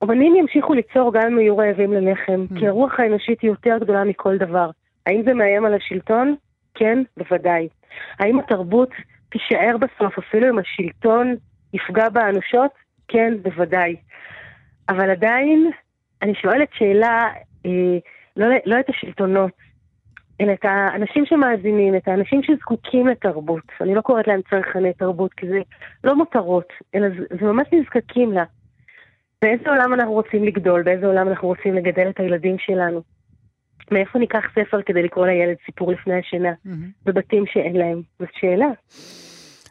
אומנים 0.02 0.36
ימשיכו 0.36 0.74
ליצור 0.74 1.12
גם 1.12 1.22
אם 1.22 1.38
יהיו 1.38 1.56
רעבים 1.56 1.92
ללחם, 1.92 2.46
mm. 2.50 2.58
כי 2.58 2.68
הרוח 2.68 3.00
האנושית 3.00 3.40
היא 3.40 3.50
יותר 3.50 3.78
גדולה 3.80 4.04
מכל 4.04 4.36
דבר. 4.38 4.70
האם 5.06 5.22
זה 5.24 5.34
מאיים 5.34 5.64
על 5.64 5.74
השלטון? 5.74 6.34
כן, 6.74 7.02
בוודאי. 7.16 7.68
האם 8.18 8.38
התרבות 8.38 8.90
תישאר 9.28 9.76
בסוף, 9.76 10.18
אפילו 10.18 10.50
אם 10.50 10.58
השלטון 10.58 11.34
יפגע 11.72 12.08
בה 12.08 12.28
אנושות? 12.28 12.70
כן, 13.08 13.34
בוודאי. 13.42 13.96
אבל 14.88 15.10
עדיין, 15.10 15.70
אני 16.22 16.34
שואלת 16.34 16.68
שאלה, 16.72 17.28
אה, 17.66 17.98
לא, 18.36 18.46
לא 18.66 18.80
את 18.80 18.88
השלטונות, 18.88 19.52
אלא 20.40 20.52
את 20.52 20.64
האנשים 20.64 21.26
שמאזינים, 21.26 21.96
את 21.96 22.08
האנשים 22.08 22.42
שזקוקים 22.42 23.06
לתרבות. 23.06 23.62
אני 23.80 23.94
לא 23.94 24.00
קוראת 24.00 24.26
להם 24.26 24.40
צרכני 24.50 24.92
תרבות, 24.92 25.34
כי 25.34 25.46
זה 25.48 25.60
לא 26.04 26.16
מותרות, 26.16 26.72
אלא 26.94 27.08
זה, 27.08 27.36
זה 27.40 27.46
ממש 27.46 27.66
נזקקים 27.72 28.32
לה. 28.32 28.44
באיזה 29.42 29.70
עולם 29.70 29.94
אנחנו 29.94 30.12
רוצים 30.12 30.44
לגדול? 30.44 30.82
באיזה 30.82 31.06
עולם 31.06 31.28
אנחנו 31.28 31.48
רוצים 31.48 31.74
לגדל 31.74 32.08
את 32.08 32.20
הילדים 32.20 32.58
שלנו? 32.58 33.02
מאיפה 33.90 34.18
ניקח 34.18 34.44
ספר 34.54 34.82
כדי 34.82 35.02
לקרוא 35.02 35.26
לילד 35.26 35.56
סיפור 35.66 35.92
לפני 35.92 36.14
השינה, 36.18 36.52
mm-hmm. 36.52 37.04
בבתים 37.04 37.44
שאין 37.46 37.76
להם? 37.76 38.02
זאת 38.18 38.28
שאלה. 38.32 38.66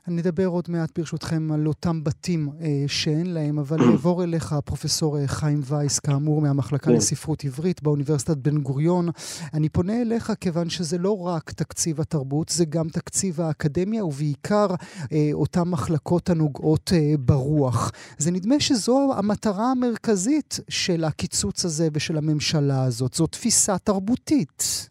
נדבר 0.07 0.45
עוד 0.45 0.65
מעט 0.69 0.99
ברשותכם 0.99 1.51
על 1.51 1.67
אותם 1.67 2.03
בתים 2.03 2.49
אה, 2.61 2.83
שאין 2.87 3.33
להם, 3.33 3.59
אבל 3.59 3.77
נעבור 3.89 4.23
אליך, 4.23 4.55
פרופסור 4.65 5.19
אה, 5.19 5.27
חיים 5.27 5.61
וייס, 5.65 5.99
כאמור, 5.99 6.41
מהמחלקה 6.41 6.85
כן. 6.85 6.91
לספרות 6.91 7.43
עברית 7.43 7.83
באוניברסיטת 7.83 8.37
בן 8.37 8.57
גוריון. 8.57 9.09
אני 9.53 9.69
פונה 9.69 10.01
אליך 10.01 10.33
כיוון 10.41 10.69
שזה 10.69 10.97
לא 10.97 11.21
רק 11.21 11.51
תקציב 11.51 12.01
התרבות, 12.01 12.49
זה 12.49 12.65
גם 12.65 12.89
תקציב 12.89 13.41
האקדמיה, 13.41 14.05
ובעיקר 14.05 14.67
אה, 15.11 15.29
אותן 15.33 15.61
מחלקות 15.61 16.29
הנוגעות 16.29 16.91
אה, 16.95 17.13
ברוח. 17.19 17.91
זה 18.17 18.31
נדמה 18.31 18.59
שזו 18.59 19.13
המטרה 19.17 19.71
המרכזית 19.71 20.59
של 20.69 21.03
הקיצוץ 21.03 21.65
הזה 21.65 21.87
ושל 21.93 22.17
הממשלה 22.17 22.83
הזאת. 22.83 23.13
זו 23.13 23.27
תפיסה 23.27 23.77
תרבותית. 23.77 24.89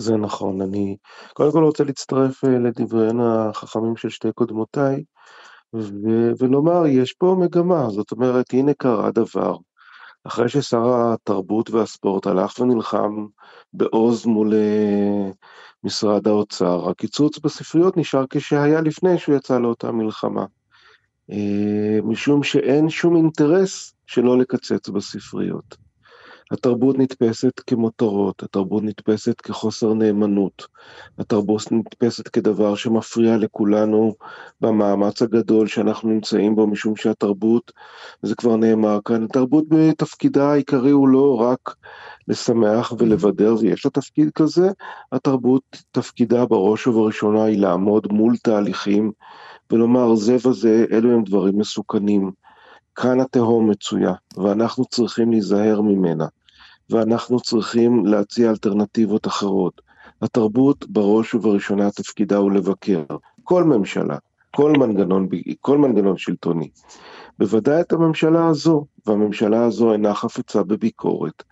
זה 0.00 0.16
נכון, 0.16 0.62
אני 0.62 0.96
קודם 1.32 1.52
כל 1.52 1.64
רוצה 1.64 1.84
להצטרף 1.84 2.44
אה, 2.44 2.58
לדבריהן 2.58 3.20
החכמים 3.20 3.96
של 3.96 4.08
שתי 4.08 4.28
קודמותיי, 4.34 5.04
ו- 5.74 6.30
ולומר, 6.38 6.86
יש 6.86 7.12
פה 7.12 7.36
מגמה, 7.40 7.90
זאת 7.90 8.12
אומרת, 8.12 8.46
הנה 8.52 8.74
קרה 8.74 9.10
דבר. 9.10 9.56
אחרי 10.24 10.48
ששר 10.48 11.12
התרבות 11.12 11.70
והספורט 11.70 12.26
הלך 12.26 12.58
ונלחם 12.58 13.26
בעוז 13.72 14.26
מול 14.26 14.54
אה, 14.54 15.30
משרד 15.84 16.28
האוצר, 16.28 16.90
הקיצוץ 16.90 17.38
בספריות 17.38 17.96
נשאר 17.96 18.24
כשהיה 18.30 18.80
לפני 18.80 19.18
שהוא 19.18 19.36
יצא 19.36 19.58
לאותה 19.58 19.92
מלחמה. 19.92 20.44
אה, 21.30 21.98
משום 22.02 22.42
שאין 22.42 22.88
שום 22.88 23.16
אינטרס 23.16 23.94
שלא 24.06 24.38
לקצץ 24.38 24.88
בספריות. 24.88 25.89
התרבות 26.50 26.98
נתפסת 26.98 27.60
כמותרות, 27.66 28.42
התרבות 28.42 28.82
נתפסת 28.82 29.40
כחוסר 29.40 29.94
נאמנות, 29.94 30.66
התרבות 31.18 31.72
נתפסת 31.72 32.28
כדבר 32.28 32.74
שמפריע 32.74 33.36
לכולנו 33.36 34.14
במאמץ 34.60 35.22
הגדול 35.22 35.66
שאנחנו 35.66 36.08
נמצאים 36.08 36.56
בו, 36.56 36.66
משום 36.66 36.96
שהתרבות, 36.96 37.72
זה 38.22 38.34
כבר 38.34 38.56
נאמר 38.56 38.98
כאן, 39.04 39.24
התרבות 39.24 39.64
בתפקידה 39.68 40.52
העיקרי 40.52 40.90
הוא 40.90 41.08
לא 41.08 41.40
רק 41.40 41.74
לשמח 42.28 42.92
ולבדר, 42.98 43.54
ויש 43.60 43.84
לה 43.84 43.90
תפקיד 43.90 44.30
כזה, 44.34 44.70
התרבות 45.12 45.62
תפקידה 45.90 46.46
בראש 46.46 46.86
ובראשונה 46.86 47.44
היא 47.44 47.58
לעמוד 47.58 48.12
מול 48.12 48.36
תהליכים 48.36 49.12
ולומר 49.72 50.14
זה 50.14 50.36
וזה, 50.46 50.84
אלו 50.92 51.12
הם 51.12 51.24
דברים 51.24 51.58
מסוכנים. 51.58 52.30
כאן 52.94 53.20
התהום 53.20 53.70
מצויה, 53.70 54.12
ואנחנו 54.36 54.84
צריכים 54.84 55.30
להיזהר 55.30 55.80
ממנה. 55.80 56.26
ואנחנו 56.90 57.40
צריכים 57.40 58.06
להציע 58.06 58.50
אלטרנטיבות 58.50 59.26
אחרות. 59.26 59.80
התרבות 60.22 60.90
בראש 60.90 61.34
ובראשונה 61.34 61.90
תפקידה 61.90 62.36
הוא 62.36 62.50
לבקר. 62.50 63.02
כל 63.44 63.64
ממשלה, 63.64 64.16
כל 64.50 64.72
מנגנון, 64.78 65.28
כל 65.60 65.78
מנגנון 65.78 66.16
שלטוני. 66.16 66.68
בוודאי 67.38 67.80
את 67.80 67.92
הממשלה 67.92 68.46
הזו, 68.46 68.86
והממשלה 69.06 69.64
הזו 69.64 69.92
אינה 69.92 70.14
חפצה 70.14 70.62
בביקורת, 70.62 71.42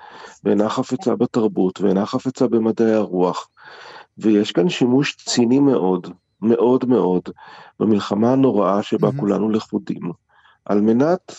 ואינה 0.45 0.69
חפצה 0.69 1.17
בתרבות, 1.17 1.81
ואינה 1.81 2.07
חפצה 2.07 2.49
במדעי 2.49 2.95
הרוח. 2.95 3.49
ויש 4.19 4.53
כאן 4.53 4.69
שימוש 4.69 5.17
ציני 5.17 5.61
מאוד, 5.61 6.11
מאוד 6.43 6.85
מאוד, 6.85 7.23
במלחמה 7.81 8.33
הנוראה 8.33 8.83
שבה 8.83 9.09
mm-hmm. 9.09 9.21
כולנו 9.21 9.51
לכודים, 9.51 10.13
על 10.65 10.81
מנת 10.81 11.33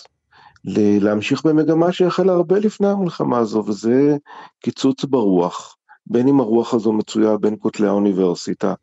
להמשיך 0.65 1.45
במגמה 1.45 1.91
שהחלה 1.91 2.33
הרבה 2.33 2.59
לפני 2.59 2.87
המלחמה 2.87 3.37
הזו, 3.37 3.63
וזה 3.67 4.17
קיצוץ 4.59 5.05
ברוח, 5.05 5.75
בין 6.07 6.27
אם 6.27 6.39
הרוח 6.39 6.73
הזו 6.73 6.93
מצויה 6.93 7.37
בין 7.37 7.55
כותלי 7.59 7.87
האוניברסיטה, 7.87 8.73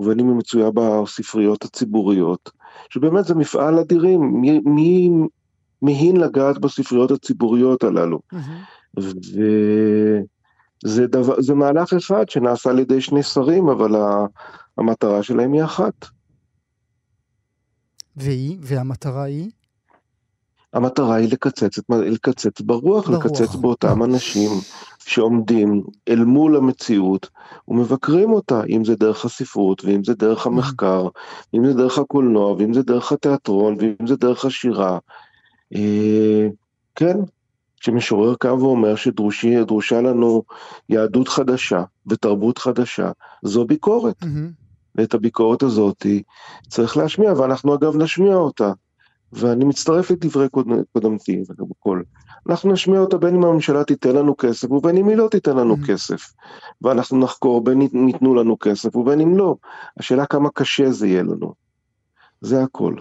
ובין 0.00 0.20
אם 0.20 0.28
היא 0.28 0.36
מצויה 0.36 0.70
בספריות 0.74 1.64
הציבוריות, 1.64 2.50
שבאמת 2.90 3.24
זה 3.24 3.34
מפעל 3.34 3.78
אדירים, 3.78 4.20
מי, 4.40 4.60
מי 4.64 5.10
מהין 5.82 6.16
לגעת 6.16 6.58
בספריות 6.58 7.10
הציבוריות 7.10 7.84
הללו. 7.84 8.20
Mm-hmm. 8.34 8.98
וזה 10.84 11.06
דבר, 11.06 11.40
זה 11.40 11.54
מהלך 11.54 11.92
אחד 11.92 12.28
שנעשה 12.28 12.70
על 12.70 12.78
ידי 12.78 13.00
שני 13.00 13.22
שרים, 13.22 13.68
אבל 13.68 14.02
המטרה 14.78 15.22
שלהם 15.22 15.52
היא 15.52 15.64
אחת. 15.64 16.06
והיא? 18.16 18.58
והמטרה 18.60 19.22
היא? 19.22 19.50
המטרה 20.72 21.14
היא 21.14 21.32
לקצץ, 21.32 21.78
לקצץ 21.90 22.60
ברוח, 22.60 23.08
ברוח. 23.08 23.26
לקצץ 23.26 23.54
באותם 23.54 24.02
אנשים 24.02 24.50
שעומדים 24.98 25.82
אל 26.08 26.24
מול 26.24 26.56
המציאות 26.56 27.30
ומבקרים 27.68 28.32
אותה, 28.32 28.62
אם 28.68 28.84
זה 28.84 28.96
דרך 28.96 29.24
הספרות, 29.24 29.84
ואם 29.84 30.04
זה 30.04 30.14
דרך 30.14 30.46
המחקר, 30.46 31.08
ואם 31.52 31.66
זה 31.66 31.74
דרך 31.74 31.98
הקולנוע, 31.98 32.52
ואם 32.52 32.74
זה 32.74 32.82
דרך 32.82 33.12
התיאטרון, 33.12 33.76
ואם 33.78 34.06
זה 34.06 34.16
דרך 34.16 34.44
השירה. 34.44 34.98
אה, 35.74 36.46
כן, 36.94 37.16
שמשורר 37.80 38.34
קם 38.34 38.62
ואומר 38.62 38.94
שדרושה 38.96 40.00
לנו 40.00 40.42
יהדות 40.88 41.28
חדשה 41.28 41.82
ותרבות 42.06 42.58
חדשה, 42.58 43.10
זו 43.42 43.64
ביקורת. 43.64 44.22
מהמם. 44.22 44.50
ואת 44.94 45.14
הביקורת 45.14 45.62
הזאת 45.62 46.06
צריך 46.68 46.96
להשמיע, 46.96 47.32
ואנחנו 47.32 47.74
אגב 47.74 47.96
נשמיע 47.96 48.34
אותה. 48.34 48.72
ואני 49.32 49.64
מצטרף 49.64 50.10
לדברי 50.10 50.48
קוד- 50.48 50.66
קודמתי, 50.92 51.42
בכל. 51.58 52.02
אנחנו 52.48 52.72
נשמיע 52.72 53.00
אותה 53.00 53.18
בין 53.18 53.34
אם 53.34 53.44
הממשלה 53.44 53.84
תיתן 53.84 54.16
לנו 54.16 54.36
כסף 54.36 54.70
ובין 54.70 54.96
אם 54.96 55.08
היא 55.08 55.16
לא 55.16 55.28
תיתן 55.30 55.56
לנו 55.56 55.74
Mhm. 55.74 55.86
כסף. 55.88 56.32
ואנחנו 56.82 57.18
נחקור 57.18 57.64
בין 57.64 57.82
אם 57.82 58.08
ייתנו 58.08 58.34
לנו 58.34 58.58
כסף 58.58 58.96
ובין 58.96 59.20
אם 59.20 59.36
לא. 59.36 59.56
השאלה 59.98 60.26
כמה 60.26 60.48
קשה 60.54 60.90
זה 60.90 61.06
יהיה 61.06 61.22
לנו. 61.22 61.52
זה 62.40 62.62
הכל. 62.62 62.94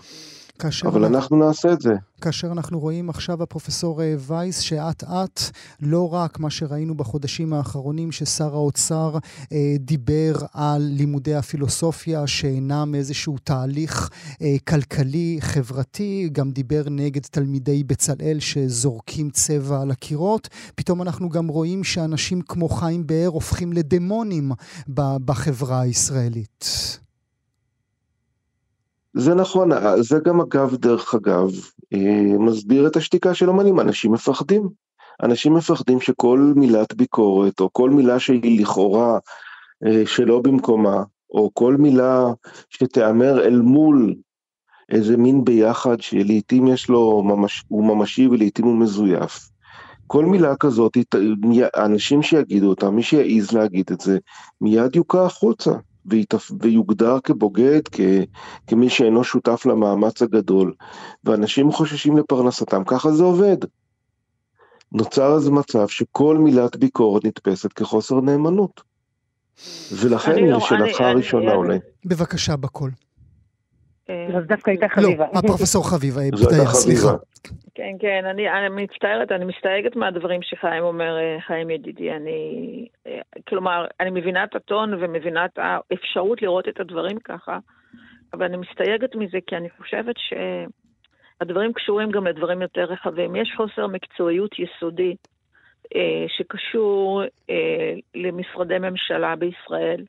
כאשר 0.60 0.88
אבל 0.88 1.06
אנחנו 1.06 1.38
נעשה 1.38 1.74
את 1.74 1.82
זה. 1.82 1.96
כאשר 2.22 2.48
אנחנו 2.48 2.80
רואים 2.80 3.10
עכשיו, 3.10 3.44
הפרופסור 3.44 4.02
אה, 4.02 4.16
וייס, 4.20 4.60
שאט 4.60 5.04
אט, 5.04 5.40
לא 5.82 6.14
רק 6.14 6.40
מה 6.40 6.50
שראינו 6.50 6.96
בחודשים 6.96 7.54
האחרונים, 7.54 8.12
ששר 8.12 8.54
האוצר 8.54 9.18
אה, 9.52 9.76
דיבר 9.80 10.36
על 10.54 10.82
לימודי 10.82 11.36
הפילוסופיה 11.36 12.28
שאינם 12.28 12.96
איזשהו 12.96 13.38
תהליך 13.44 14.10
אה, 14.42 14.56
כלכלי, 14.68 15.38
חברתי, 15.42 16.30
גם 16.32 16.52
דיבר 16.52 16.84
נגד 16.92 17.22
תלמידי 17.22 17.84
בצלאל 17.84 18.38
שזורקים 18.40 19.30
צבע 19.30 19.82
על 19.82 19.92
הקירות, 19.92 20.50
פתאום 20.76 21.02
אנחנו 21.02 21.30
גם 21.30 21.48
רואים 21.48 21.84
שאנשים 21.84 22.42
כמו 22.42 22.70
חיים 22.70 23.08
באר 23.08 23.28
הופכים 23.28 23.74
לדמונים 23.74 24.52
בחברה 25.26 25.82
הישראלית. 25.82 27.00
זה 29.18 29.36
נכון, 29.36 29.70
זה 30.00 30.20
גם 30.26 30.42
אגב, 30.42 30.76
דרך 30.76 31.16
אגב, 31.16 31.50
אה, 31.94 32.38
מסביר 32.40 32.88
את 32.88 32.96
השתיקה 32.96 33.34
של 33.34 33.50
אומנים, 33.50 33.80
אנשים 33.80 34.12
מפחדים. 34.12 34.70
אנשים 35.24 35.54
מפחדים 35.54 36.02
שכל 36.02 36.54
מילת 36.56 36.94
ביקורת, 36.94 37.60
או 37.60 37.70
כל 37.74 37.90
מילה 37.90 38.20
שהיא 38.20 38.62
לכאורה 38.62 39.20
אה, 39.86 40.04
שלא 40.06 40.42
במקומה, 40.42 41.04
או 41.32 41.52
כל 41.54 41.76
מילה 41.76 42.26
שתיאמר 42.70 43.46
אל 43.46 43.62
מול 43.62 44.16
איזה 44.92 45.18
מין 45.18 45.44
ביחד 45.44 46.02
שלעיתים 46.02 46.68
יש 46.68 46.90
לו, 46.90 47.24
ממש, 47.24 47.64
הוא 47.68 47.96
ממשי 47.96 48.28
ולעיתים 48.28 48.66
הוא 48.66 48.78
מזויף. 48.78 49.50
כל 50.08 50.26
מילה 50.26 50.56
כזאת, 50.56 50.98
האנשים 51.74 52.22
שיגידו 52.22 52.70
אותה, 52.70 52.90
מי 52.90 53.04
שיעז 53.04 53.52
להגיד 53.52 53.92
את 53.92 54.02
זה, 54.02 54.18
מיד 54.62 54.96
יוקע 54.96 55.26
החוצה. 55.26 55.72
ויתפ- 56.10 56.52
ויוגדר 56.62 57.20
כבוגד, 57.24 57.82
כ, 57.92 58.00
כמי 58.68 58.90
שאינו 58.90 59.24
שותף 59.24 59.66
למאמץ 59.66 60.22
הגדול, 60.22 60.74
ואנשים 61.24 61.72
חוששים 61.72 62.18
לפרנסתם, 62.18 62.84
ככה 62.86 63.12
זה 63.12 63.24
עובד. 63.24 63.58
נוצר 64.92 65.34
אז 65.34 65.50
מצב 65.50 65.88
שכל 65.88 66.38
מילת 66.38 66.76
ביקורת 66.76 67.26
נתפסת 67.26 67.74
כחוסר 67.74 68.22
נאמנות. 68.22 68.82
ולכן, 69.92 70.36
לא- 70.46 70.58
לשאלתך 70.58 71.02
אני- 71.02 71.10
הראשונה 71.10 71.46
אני- 71.46 71.54
אולי, 71.56 71.78
בבקשה, 72.06 72.56
בקול. 72.56 72.92
אה, 74.10 74.38
אז 74.38 74.46
דווקא 74.46 74.72
הייתה 74.72 74.86
לא, 74.86 74.92
חביבה. 74.92 75.26
הפרופסור 75.34 75.90
חביבה, 75.90 76.22
אה, 76.22 76.30
בדיה, 76.32 76.66
סליחה. 76.66 77.16
כן, 77.76 77.96
כן, 78.00 78.26
אני, 78.26 78.50
אני 78.50 78.84
מצטערת, 78.84 79.32
אני 79.32 79.46
מסתייגת 79.46 79.96
מהדברים 79.96 80.42
שחיים 80.44 80.84
אומר, 80.84 81.18
אה, 81.18 81.38
חיים 81.48 81.70
ידידי. 81.70 82.12
אני, 82.12 82.88
כלומר, 83.48 83.86
אני 84.00 84.10
מבינה 84.10 84.44
את 84.44 84.56
הטון 84.56 84.94
ומבינה 84.94 85.46
את 85.46 85.60
האפשרות 85.62 86.42
לראות 86.42 86.68
את 86.68 86.80
הדברים 86.80 87.18
ככה, 87.20 87.58
אבל 88.34 88.46
אני 88.46 88.58
מסתייגת 88.58 89.16
מזה 89.16 89.38
כי 89.48 89.56
אני 89.56 89.70
חושבת 89.70 90.16
שהדברים 90.18 91.74
קשורים 91.74 92.12
גם 92.12 92.28
לדברים 92.28 92.62
יותר 92.62 92.84
רחבים. 92.84 93.36
יש 93.36 93.54
חוסר 93.58 93.88
מקצועיות 93.88 94.52
יסודי 94.60 95.16
שקשור 96.28 97.22
למשרדי 98.16 98.80
ממשלה 98.80 99.36
בישראל. 99.36 100.04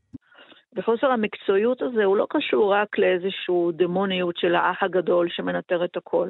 וחוסר 0.76 1.06
המקצועיות 1.06 1.82
הזה 1.82 2.04
הוא 2.04 2.16
לא 2.16 2.26
קשור 2.30 2.74
רק 2.74 2.98
לאיזושהי 2.98 3.54
דמוניות 3.72 4.36
של 4.36 4.54
האח 4.54 4.82
הגדול 4.82 5.28
שמנטר 5.30 5.84
את 5.84 5.96
הכל. 5.96 6.28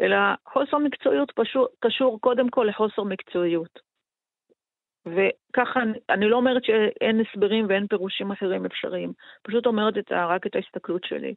אלא 0.00 0.16
חוסר 0.48 0.78
מקצועיות 0.78 1.32
פשוט 1.34 1.70
קשור 1.80 2.20
קודם 2.20 2.48
כל 2.48 2.66
לחוסר 2.68 3.02
מקצועיות. 3.02 3.78
וככה, 5.06 5.80
אני- 6.10 6.28
לא 6.28 6.36
אומרת 6.36 6.64
שאין 6.64 7.20
הסברים 7.20 7.66
ואין 7.68 7.86
פירושים 7.86 8.32
אחרים 8.32 8.66
אפשריים, 8.66 9.12
פשוט 9.42 9.66
אומרת 9.66 9.98
את 9.98 10.12
רק 10.12 10.46
את 10.46 10.54
ההסתכלות 10.54 11.04
שלי. 11.04 11.34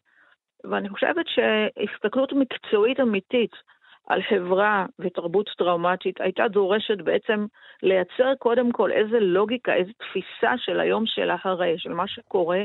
ואני 0.63 0.89
חושבת 0.89 1.25
שהסתכלות 1.27 2.33
מקצועית 2.33 2.99
אמיתית 2.99 3.51
על 4.07 4.21
חברה 4.29 4.85
ותרבות 4.99 5.49
טראומטית 5.57 6.21
הייתה 6.21 6.47
דורשת 6.47 6.97
בעצם 6.97 7.45
לייצר 7.83 8.35
קודם 8.39 8.71
כל 8.71 8.91
איזה 8.91 9.19
לוגיקה, 9.19 9.73
איזה 9.73 9.91
תפיסה 9.93 10.53
של 10.57 10.79
היום 10.79 11.05
של 11.05 11.31
אחרי, 11.31 11.75
של 11.77 11.93
מה 11.93 12.07
שקורה, 12.07 12.63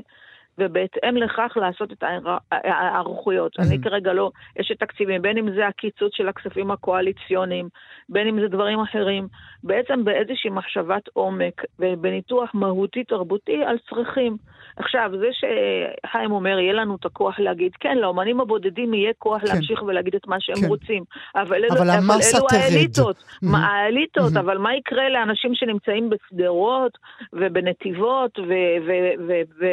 ובהתאם 0.59 1.16
לכך 1.16 1.53
לעשות 1.57 1.92
את 1.92 2.03
ההיער- 2.03 2.38
ההיערכויות. 2.53 3.53
אני. 3.59 3.81
כרגע 3.83 4.12
לא 4.12 4.31
אשת 4.61 4.81
תקציבים, 4.81 5.23
בין 5.23 5.38
אם 5.38 5.51
זה 5.55 5.66
הקיצוץ 5.66 6.12
של 6.14 6.29
הכספים 6.29 6.71
הקואליציוניים, 6.71 7.68
בין 8.09 8.29
אם 8.29 8.40
זה 8.40 8.49
דברים 8.49 8.81
אחרים, 8.81 9.29
בעצם 9.64 10.05
באיזושהי 10.05 10.51
מחשבת 10.51 11.03
עומק 11.12 11.62
ובניתוח 11.79 12.51
מהותי 12.55 13.05
תרבותי 13.05 13.64
על 13.66 13.77
צרכים. 13.88 14.37
עכשיו, 14.77 15.11
זה 15.18 15.27
שחיים 15.33 16.33
אומר, 16.33 16.59
יהיה 16.59 16.73
לנו 16.73 16.97
את 16.97 17.05
הכוח 17.05 17.38
להגיד, 17.40 17.73
כן, 17.81 17.99
לאומנים 17.99 18.40
הבודדים 18.40 18.94
יהיה 18.94 19.12
כוח 19.18 19.40
כן. 19.40 19.47
להמשיך 19.55 19.83
ולהגיד 19.83 20.14
את 20.14 20.27
מה 20.27 20.37
שהם 20.40 20.57
כן. 20.62 20.66
רוצים. 20.68 21.05
אבל, 21.35 21.61
אבל 21.71 21.90
המסה 21.90 22.38
אלו 22.38 22.47
תרד. 22.49 22.59
האליטות. 22.61 23.16
Mhm. 23.16 23.47
מה, 23.53 23.59
האליטות, 23.66 24.33
Mhm. 24.37 24.40
אבל 24.40 24.59
מה 24.59 24.77
יקרה 24.77 25.09
לאנשים 25.09 25.55
שנמצאים 25.55 26.11
בשדרות 26.11 26.99
ובנתיבות 27.33 28.38
ו- 28.38 29.68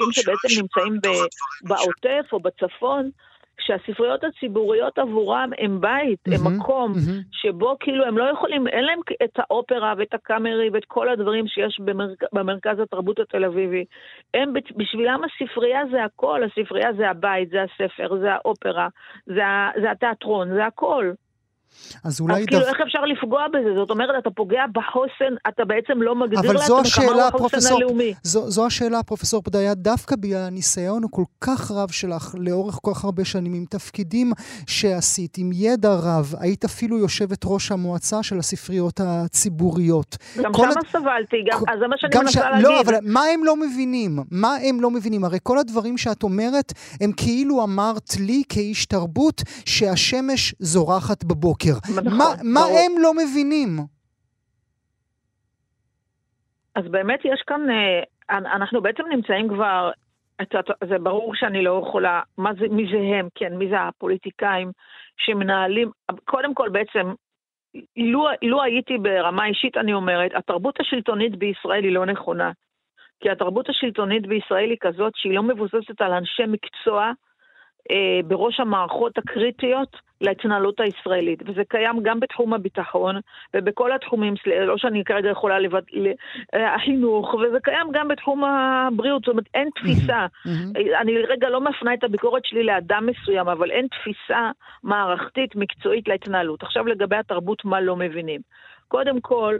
ואנשים 0.00 0.22
שבעצם 0.22 0.60
נמצאים 0.60 1.00
ב- 1.02 1.68
בעוטף 1.68 2.32
או 2.32 2.40
בצפון, 2.40 3.10
כשהספריות 3.56 4.24
הציבוריות 4.24 4.98
עבורם 4.98 5.50
הם 5.58 5.80
בית, 5.80 6.18
הם 6.26 6.32
מהמם, 6.44 6.56
מקום 6.56 6.92
מהמם. 6.92 7.20
שבו 7.32 7.76
כאילו 7.80 8.04
הם 8.04 8.18
לא 8.18 8.24
יכולים, 8.24 8.68
אין 8.68 8.84
להם 8.84 9.00
את 9.24 9.38
האופרה 9.38 9.94
ואת 9.98 10.14
הקאמרי 10.14 10.70
ואת 10.72 10.84
כל 10.84 11.08
הדברים 11.08 11.46
שיש 11.48 11.80
במרכ... 11.80 12.18
במרכז 12.32 12.80
התרבות 12.80 13.18
התל 13.18 13.44
אביבי. 13.44 13.84
הם, 14.34 14.52
בשבילם 14.76 15.20
הספרייה 15.24 15.80
זה 15.90 16.04
הכל, 16.04 16.40
הספרייה 16.44 16.92
זה 16.92 17.10
הבית, 17.10 17.48
זה 17.50 17.62
הספר, 17.62 18.18
זה 18.20 18.32
האופרה, 18.32 18.88
זה, 19.26 19.46
ה... 19.46 19.70
זה 19.80 19.90
התיאטרון, 19.90 20.54
זה 20.54 20.66
הכל. 20.66 21.12
אז 22.04 22.20
אולי... 22.20 22.40
אז 22.40 22.44
כאילו, 22.46 22.60
דו- 22.62 22.66
איך 22.68 22.76
אפשר 22.86 22.98
לפגוע 23.04 23.48
בזה? 23.48 23.68
זאת 23.80 23.90
אומרת, 23.90 24.10
אתה 24.18 24.30
פוגע 24.30 24.62
בחוסן, 24.74 25.34
אתה 25.48 25.64
בעצם 25.64 26.02
לא 26.02 26.14
מגדיר 26.14 26.52
לעצמך 26.52 26.68
מהו 26.98 27.20
החוסן 27.20 27.38
פרופסור, 27.38 27.76
הלאומי. 27.78 28.14
זו, 28.22 28.50
זו 28.50 28.66
השאלה, 28.66 29.02
פרופסור 29.02 29.42
פדיה, 29.42 29.74
דווקא 29.74 30.16
בגלל 30.16 30.40
הניסיון 30.42 31.04
הכל 31.04 31.22
כך 31.40 31.70
רב 31.70 31.90
שלך 31.90 32.34
לאורך 32.38 32.78
כל 32.82 32.90
כך 32.94 33.04
הרבה 33.04 33.24
שנים, 33.24 33.54
עם 33.54 33.64
תפקידים 33.70 34.32
שעשית, 34.66 35.38
עם 35.38 35.50
ידע 35.54 35.94
רב, 35.94 36.34
היית 36.40 36.64
אפילו 36.64 36.98
יושבת 36.98 37.40
ראש 37.44 37.72
המועצה 37.72 38.22
של 38.22 38.38
הספריות 38.38 39.00
הציבוריות. 39.04 40.16
גם 40.42 40.52
שמה 40.54 40.64
הד- 40.66 40.86
סבלתי, 40.92 41.36
גם, 41.52 41.58
כל- 41.58 41.64
אז 41.72 41.78
זה 41.78 41.86
מה 41.86 41.94
שאני 41.98 42.16
מנסה 42.18 42.32
ש... 42.32 42.36
להגיד. 42.36 42.64
לא, 42.66 42.80
אבל 42.80 42.94
מה 43.02 43.22
הם 43.34 43.44
לא 43.44 43.56
מבינים? 43.56 44.18
מה 44.30 44.54
הם 44.68 44.80
לא 44.80 44.90
מבינים? 44.90 45.24
הרי 45.24 45.38
כל 45.42 45.58
הדברים 45.58 45.98
שאת 45.98 46.22
אומרת, 46.22 46.72
הם 47.00 47.12
כאילו 47.12 47.64
אמרת 47.64 48.10
לי 48.20 48.42
כאיש 48.48 48.86
תרבות 48.86 49.42
שהשמש 49.64 50.54
זורחת 50.58 51.24
בבוקר. 51.24 51.55
נכון, 52.04 52.18
מה, 52.18 52.24
מה 52.44 52.60
ברור. 52.60 52.78
הם 52.78 53.02
לא 53.02 53.12
מבינים? 53.14 53.68
אז 56.74 56.84
באמת 56.90 57.20
יש 57.24 57.42
כאן, 57.46 57.70
אה, 57.70 58.02
אנ- 58.36 58.46
אנחנו 58.46 58.80
בעצם 58.82 59.02
נמצאים 59.10 59.48
כבר, 59.48 59.90
זה 60.88 60.98
ברור 60.98 61.34
שאני 61.34 61.64
לא 61.64 61.82
יכולה, 61.86 62.22
מה 62.38 62.50
זה, 62.60 62.66
מי 62.70 62.86
זה 62.92 62.98
הם, 62.98 63.28
כן, 63.34 63.56
מי 63.56 63.68
זה 63.68 63.80
הפוליטיקאים 63.80 64.70
שמנהלים, 65.16 65.90
קודם 66.24 66.54
כל 66.54 66.68
בעצם, 66.68 67.12
לו, 67.96 68.26
לו 68.42 68.62
הייתי 68.62 68.98
ברמה 68.98 69.46
אישית, 69.46 69.76
אני 69.76 69.92
אומרת, 69.94 70.30
התרבות 70.34 70.80
השלטונית 70.80 71.36
בישראל 71.38 71.84
היא 71.84 71.92
לא 71.92 72.06
נכונה. 72.06 72.50
כי 73.20 73.30
התרבות 73.30 73.68
השלטונית 73.68 74.26
בישראל 74.26 74.70
היא 74.70 74.78
כזאת 74.80 75.12
שהיא 75.16 75.34
לא 75.34 75.42
מבוססת 75.42 76.00
על 76.00 76.12
אנשי 76.12 76.42
מקצוע 76.48 77.12
אה, 77.90 78.20
בראש 78.28 78.60
המערכות 78.60 79.18
הקריטיות 79.18 79.96
להתנהלות 80.20 80.80
הישראלית. 80.80 81.42
וזה 81.46 81.62
קיים 81.68 82.02
גם 82.02 82.20
בתחום 82.20 82.54
הביטחון 82.54 83.20
ובכל 83.54 83.92
התחומים, 83.92 84.34
לא 84.66 84.78
שאני 84.78 85.04
כרגע 85.04 85.30
יכולה 85.30 85.58
לבד... 85.58 85.82
אה, 86.54 86.74
החינוך, 86.74 87.34
וזה 87.34 87.58
קיים 87.62 87.86
גם 87.92 88.08
בתחום 88.08 88.44
הבריאות. 88.44 89.22
זאת 89.22 89.28
אומרת, 89.28 89.46
אין 89.54 89.68
תפיסה. 89.74 90.26
אני 91.00 91.18
רגע 91.18 91.48
לא 91.48 91.60
מפנה 91.60 91.94
את 91.94 92.04
הביקורת 92.04 92.44
שלי 92.44 92.64
לאדם 92.64 93.06
מסוים, 93.06 93.48
אבל 93.48 93.70
אין 93.70 93.86
תפיסה 93.88 94.50
מערכתית, 94.82 95.56
מקצועית 95.56 96.08
להתנהלות. 96.08 96.62
עכשיו 96.62 96.86
לגבי 96.86 97.16
התרבות, 97.16 97.64
מה 97.64 97.80
לא 97.80 97.96
מבינים. 97.96 98.40
קודם 98.88 99.20
כל, 99.20 99.56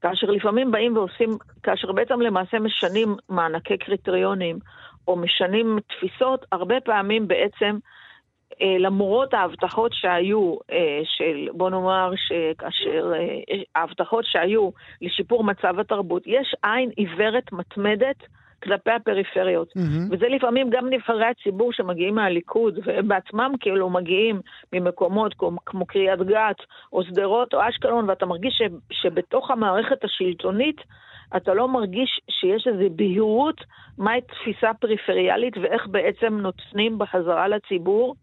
כאשר 0.00 0.26
לפעמים 0.26 0.70
באים 0.70 0.96
ועושים, 0.96 1.30
כאשר 1.62 1.92
בעצם 1.92 2.20
למעשה 2.20 2.58
משנים 2.58 3.16
מענקי 3.28 3.78
קריטריונים 3.78 4.58
או 5.08 5.16
משנים 5.16 5.78
תפיסות, 5.88 6.46
הרבה 6.52 6.80
פעמים 6.80 7.28
בעצם, 7.28 7.78
אה, 8.62 8.76
למרות 8.78 9.34
ההבטחות 9.34 9.92
שהיו, 9.94 10.54
אה, 10.72 11.00
של, 11.04 11.48
בוא 11.52 11.70
נאמר 11.70 12.10
שכאשר, 12.16 13.12
אה, 13.14 13.56
ההבטחות 13.74 14.24
שהיו 14.24 14.70
לשיפור 15.02 15.44
מצב 15.44 15.80
התרבות, 15.80 16.22
יש 16.26 16.54
עין 16.62 16.90
עיוורת 16.96 17.52
מתמדת 17.52 18.16
כלפי 18.62 18.90
הפריפריות. 18.90 19.68
Mm-hmm. 19.68 20.10
וזה 20.10 20.28
לפעמים 20.28 20.70
גם 20.70 20.90
נבחרי 20.90 21.26
הציבור 21.26 21.72
שמגיעים 21.72 22.14
מהליכוד, 22.14 22.78
והם 22.84 23.08
בעצמם 23.08 23.52
כאילו 23.60 23.90
מגיעים 23.90 24.40
ממקומות 24.72 25.34
כמו, 25.34 25.58
כמו 25.66 25.86
קריית 25.86 26.20
גת, 26.20 26.56
או 26.92 27.02
שדרות, 27.04 27.54
או 27.54 27.68
אשקלון, 27.68 28.08
ואתה 28.08 28.26
מרגיש 28.26 28.54
ש, 28.58 28.62
שבתוך 29.02 29.50
המערכת 29.50 30.04
השלטונית, 30.04 30.80
אתה 31.36 31.54
לא 31.54 31.68
מרגיש 31.68 32.20
שיש 32.30 32.66
איזו 32.66 32.94
בהירות 32.96 33.60
מהי 33.98 34.20
תפיסה 34.20 34.74
פריפריאלית 34.74 35.56
ואיך 35.56 35.86
בעצם 35.86 36.38
נותנים 36.40 36.98
בחזרה 36.98 37.48
לציבור, 37.48 38.14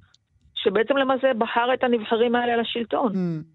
שבעצם 0.55 0.97
למעשה 0.97 1.33
בחר 1.37 1.73
את 1.73 1.83
הנבחרים 1.83 2.35
האלה 2.35 2.57
לשלטון. 2.57 3.11
Mm. 3.11 3.53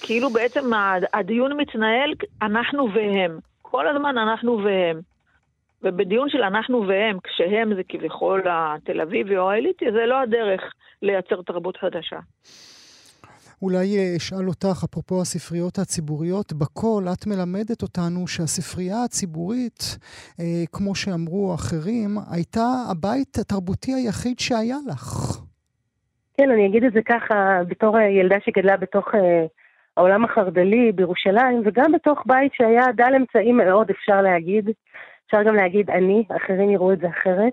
כאילו 0.00 0.30
בעצם 0.30 0.70
הדיון 1.14 1.56
מתנהל 1.56 2.14
אנחנו 2.42 2.88
והם. 2.94 3.38
כל 3.62 3.88
הזמן 3.88 4.18
אנחנו 4.18 4.60
והם. 4.64 5.00
ובדיון 5.82 6.28
של 6.28 6.42
אנחנו 6.42 6.88
והם, 6.88 7.18
כשהם 7.24 7.74
זה 7.74 7.82
כביכול 7.88 8.42
התל 8.50 9.00
אביבי 9.00 9.36
או 9.36 9.50
האליטי, 9.50 9.92
זה 9.92 10.06
לא 10.06 10.20
הדרך 10.20 10.72
לייצר 11.02 11.42
תרבות 11.42 11.76
חדשה. 11.76 12.18
אולי 13.62 13.98
אה, 13.98 14.16
אשאל 14.16 14.48
אותך, 14.48 14.84
אפרופו 14.84 15.20
הספריות 15.20 15.78
הציבוריות, 15.78 16.52
בכל 16.52 17.02
את 17.12 17.26
מלמדת 17.26 17.82
אותנו 17.82 18.26
שהספרייה 18.26 19.04
הציבורית, 19.04 19.98
אה, 20.40 20.64
כמו 20.72 20.94
שאמרו 20.94 21.54
אחרים, 21.54 22.10
הייתה 22.30 22.66
הבית 22.90 23.38
התרבותי 23.38 23.92
היחיד 23.94 24.38
שהיה 24.38 24.76
לך. 24.90 25.38
כן, 26.36 26.50
אני 26.50 26.66
אגיד 26.66 26.84
את 26.84 26.92
זה 26.92 27.00
ככה, 27.02 27.60
בתור 27.68 27.98
אה, 27.98 28.08
ילדה 28.08 28.36
שגדלה 28.44 28.76
בתוך 28.76 29.14
אה, 29.14 29.46
העולם 29.96 30.24
החרד"לי 30.24 30.92
בירושלים, 30.92 31.62
וגם 31.64 31.92
בתוך 31.92 32.22
בית 32.26 32.52
שהיה 32.54 32.86
דל 32.96 33.14
אמצעים 33.16 33.56
מאוד, 33.56 33.90
אפשר 33.90 34.22
להגיד. 34.22 34.70
אפשר 35.26 35.42
גם 35.42 35.54
להגיד 35.54 35.90
אני, 35.90 36.24
אחרים 36.36 36.70
יראו 36.70 36.92
את 36.92 36.98
זה 36.98 37.08
אחרת. 37.08 37.52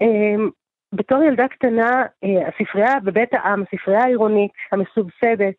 אמ, 0.00 0.50
בתור 0.92 1.22
ילדה 1.22 1.48
קטנה, 1.48 2.02
אה, 2.24 2.48
הספרייה 2.48 3.00
בבית 3.04 3.34
העם, 3.34 3.62
הספרייה 3.62 4.00
העירונית, 4.00 4.52
המסובסדת, 4.72 5.54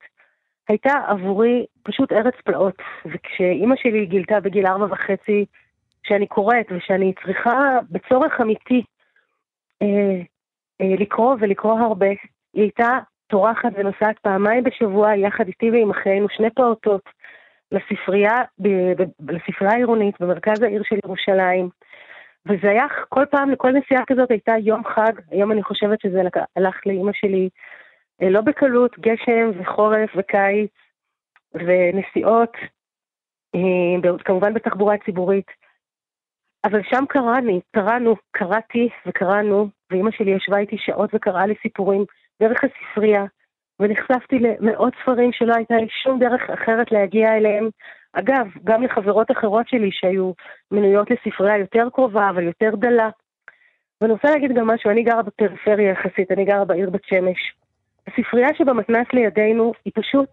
הייתה 0.70 0.94
עבורי 1.08 1.66
פשוט 1.84 2.12
ארץ 2.12 2.34
פלאות. 2.46 2.76
וכשאימא 3.06 3.76
שלי 3.76 4.06
גילתה 4.06 4.40
בגיל 4.40 4.68
ארבע 4.68 4.86
וחצי 4.86 5.46
שאני 6.04 6.28
קוראת 6.28 6.66
ושאני 6.72 7.14
צריכה 7.24 7.80
בצורך 7.92 8.42
אמיתי 8.42 8.84
אה, 9.82 10.22
אה, 10.82 10.96
לקרוא 11.00 11.36
ולקרוא 11.40 11.80
הרבה, 11.80 12.08
היא 12.54 12.64
הייתה 12.64 13.00
טורחת 13.28 13.70
ונוסעת 13.76 14.20
פעמיים 14.20 14.64
בשבוע 14.64 15.16
יחד 15.16 15.48
איתי 15.48 15.72
ועם 15.72 15.92
אחינו, 15.92 16.28
שני 16.30 16.50
פעוטות, 16.50 17.10
לספרייה, 17.72 18.42
לספרייה 19.30 19.74
העירונית 19.74 20.16
במרכז 20.22 20.62
העיר 20.62 20.84
של 20.84 20.96
ירושלים. 21.06 21.70
וזה 22.46 22.70
היה 22.70 22.86
כל 23.10 23.26
פעם, 23.32 23.50
לכל 23.50 23.72
נסיעה 23.72 24.06
כזאת 24.08 24.32
הייתה 24.32 24.54
יום 24.64 24.84
חג, 24.84 25.12
היום 25.32 25.52
אני 25.52 25.64
חושבת 25.64 26.02
שזה 26.02 26.22
הלך 26.56 26.76
לאימא 26.86 27.12
שלי 27.14 27.50
אה, 28.22 28.30
לא 28.30 28.42
בקלות, 28.42 29.00
גשם 29.00 29.52
וחורף 29.60 30.10
וקיץ 30.16 30.72
ונסיעות, 31.54 32.54
אה, 33.56 34.20
כמובן 34.26 34.54
בתחבורה 34.54 34.96
ציבורית. 35.06 35.48
אבל 36.66 36.82
שם 36.84 37.04
קראני, 37.10 37.60
קראנו, 37.76 38.16
קראתי 38.32 38.90
וקראנו, 39.06 39.70
ואימא 39.92 40.12
שלי 40.12 40.32
ישבה 40.32 40.58
איתי 40.58 40.78
שעות 40.78 41.10
וקראה 41.14 41.46
לי 41.46 41.54
סיפורים 41.62 42.06
דרך 42.42 42.64
הספרייה, 42.64 43.26
ונחשפתי 43.82 44.40
למאות 44.40 44.94
ספרים 45.02 45.32
שלא 45.32 45.54
הייתה 45.56 45.76
לי 45.76 45.88
שום 46.04 46.20
דרך 46.20 46.50
אחרת 46.50 46.92
להגיע 46.92 47.38
אליהם. 47.38 47.70
אגב, 48.14 48.48
גם 48.64 48.84
לחברות 48.84 49.32
אחרות 49.32 49.68
שלי 49.68 49.90
שהיו 49.92 50.32
מנויות 50.72 51.08
לספרייה 51.12 51.58
יותר 51.58 51.88
קרובה, 51.94 52.30
אבל 52.30 52.44
יותר 52.44 52.76
דלה. 52.76 53.10
ואני 54.02 54.14
רוצה 54.14 54.32
להגיד 54.32 54.52
גם 54.54 54.68
משהו, 54.68 54.92
אני 54.92 55.04
גרה 55.04 55.22
בפריפריה 55.22 55.92
יחסית, 55.92 56.32
אני 56.32 56.46
גרה 56.46 56.66
בעיר 56.66 56.90
בת 56.90 57.04
שמש. 57.04 57.54
הספרייה 58.08 58.50
שבמתנ"ס 58.58 59.08
לידינו 59.14 59.74
היא 59.86 59.94
פשוט 59.96 60.30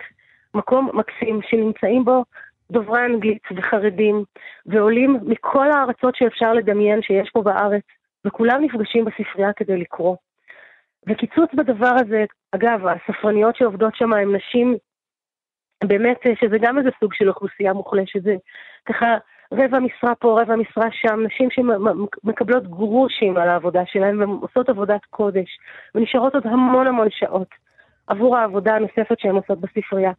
מקום 0.55 0.91
מקסים 0.95 1.41
שנמצאים 1.43 2.05
בו 2.05 2.25
דוברי 2.71 3.07
אנגלית 3.07 3.43
וחרדים 3.57 4.25
ועולים 4.67 5.19
מכל 5.23 5.71
הארצות 5.71 6.17
שאפשר 6.17 6.53
לדמיין 6.53 7.03
שיש 7.03 7.31
פה 7.31 7.43
בארץ, 7.43 7.83
וכולם 8.25 8.65
נפגשים 8.65 9.05
בספרייה 9.05 9.53
כדי 9.53 9.77
לקרוא. 9.77 10.17
וקיצוץ 11.09 11.51
בדבר 11.55 11.95
הזה, 12.01 12.25
אגב, 12.53 12.81
הספרניות 12.87 13.57
שעובדות 13.57 13.97
שם 13.97 14.13
הן 14.13 14.37
נשים, 14.37 14.77
באמת 15.85 16.21
שזה 16.41 16.57
גם 16.61 16.79
איזה 16.79 16.91
סוג 17.01 17.15
של 17.15 17.29
אוכלוסייה 17.29 17.73
מוחלשת, 17.73 18.23
זה 18.23 18.35
ככה 18.87 19.17
רבע 19.53 19.79
משרה 19.79 20.15
פה, 20.15 20.41
רבע 20.43 20.57
משרה 20.57 20.89
שם, 20.93 21.21
נשים 21.27 21.49
שמקבלות 21.51 22.67
גרושים 22.67 23.37
על 23.37 23.49
העבודה 23.49 23.83
שלהן 23.87 24.19
והן 24.19 24.29
עושות 24.29 24.69
עבודת 24.69 25.05
קודש, 25.11 25.59
ונשארות 25.95 26.35
עוד 26.35 26.47
המון 26.47 26.87
המון 26.87 27.09
שעות 27.11 27.49
עבור 28.07 28.37
העבודה 28.37 28.75
הנוספת 28.75 29.19
שהן 29.19 29.35
עושות 29.35 29.61
בספרייה. 29.61 30.13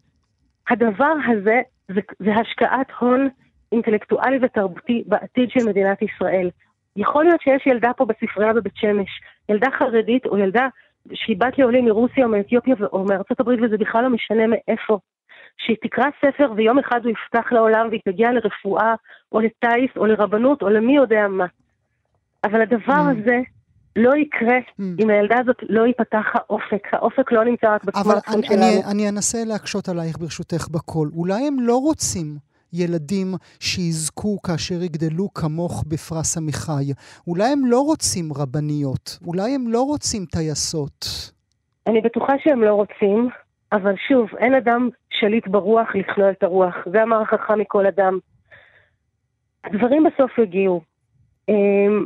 הדבר 0.70 1.14
הזה 1.28 1.62
זה, 1.88 2.02
זה 2.20 2.32
השקעת 2.34 2.92
הון 3.00 3.30
אינטלקטואלי 3.72 4.38
ותרבותי 4.42 5.04
בעתיד 5.08 5.50
של 5.50 5.66
מדינת 5.66 6.02
ישראל. 6.02 6.50
יכול 6.96 7.24
להיות 7.24 7.42
שיש 7.42 7.68
ילדה 7.68 7.94
פה 7.94 8.06
בספרייה 8.06 8.54
בבית 8.54 8.76
שמש, 8.76 9.10
ילדה 9.50 9.68
חרדית 9.80 10.26
או 10.26 10.38
ילדה 10.38 10.68
שהיא 11.14 11.38
בת 11.40 11.58
לעולים 11.58 11.86
מרוסיה 11.86 12.26
או 12.26 12.30
מאתיופיה 12.30 12.76
או 12.94 13.06
מארצות 13.06 13.40
הברית 13.40 13.60
וזה 13.64 13.78
בכלל 13.78 14.04
לא 14.04 14.10
משנה 14.10 14.44
מאיפה. 14.48 15.00
שהיא 15.58 15.78
תקרא 15.82 16.06
ספר 16.22 16.52
ויום 16.56 16.80
אחד 16.80 17.00
הוא 17.04 17.12
יפתח 17.12 17.52
לעולם 17.52 17.88
והיא 17.90 18.02
תגיע 18.06 18.32
לרפואה 18.32 18.94
או 19.32 19.40
לטיס 19.40 19.98
או 19.98 20.06
לרבנות 20.06 20.62
או 20.62 20.70
למי 20.70 20.96
יודע 20.96 21.28
מה. 21.28 21.46
אבל 22.44 22.62
הדבר 22.62 22.94
mm. 22.94 23.12
הזה 23.12 23.40
לא 23.96 24.16
יקרה 24.16 24.58
mm. 24.58 24.84
אם 25.00 25.10
הילדה 25.10 25.36
הזאת 25.40 25.56
לא 25.70 25.86
ייפתח 25.88 26.26
האופק. 26.34 26.88
האופק 26.92 27.32
לא 27.32 27.44
נמצא 27.46 27.76
רק 27.76 27.84
בסמארטפון 27.84 28.44
שלנו. 28.44 28.62
אבל 28.62 28.64
אני, 28.64 28.92
אני 28.92 29.10
אנסה 29.10 29.38
להקשות 29.46 29.90
עלייך 29.90 30.18
ברשותך 30.20 30.68
בקול. 30.68 31.12
אולי 31.16 31.48
הם 31.48 31.60
לא 31.60 31.76
רוצים 31.78 32.38
ילדים 32.74 33.28
שיזכו 33.60 34.42
כאשר 34.42 34.84
יגדלו 34.84 35.34
כמוך 35.34 35.84
בפרס 35.88 36.38
עמיחי. 36.38 36.94
אולי 37.28 37.44
הם 37.44 37.66
לא 37.66 37.80
רוצים 37.80 38.26
רבניות, 38.36 39.20
אולי 39.28 39.56
הם 39.56 39.68
לא 39.68 39.82
רוצים 39.82 40.26
טייסות. 40.26 41.06
אני 41.88 42.02
בטוחה 42.02 42.34
שהם 42.44 42.64
לא 42.64 42.74
רוצים, 42.74 43.30
אבל 43.72 43.94
שוב, 44.08 44.30
אין 44.38 44.54
אדם 44.54 44.90
שליט 45.10 45.48
ברוח 45.48 45.96
לכלול 45.96 46.32
את 46.32 46.44
הרוח. 46.44 46.76
זה 46.92 47.04
אמר 47.04 47.22
החכם 47.22 47.60
מכל 47.60 47.86
אדם. 47.86 48.20
הדברים 49.64 50.04
בסוף 50.04 50.38
יגיעו. 50.38 50.82
אמ, 51.50 52.06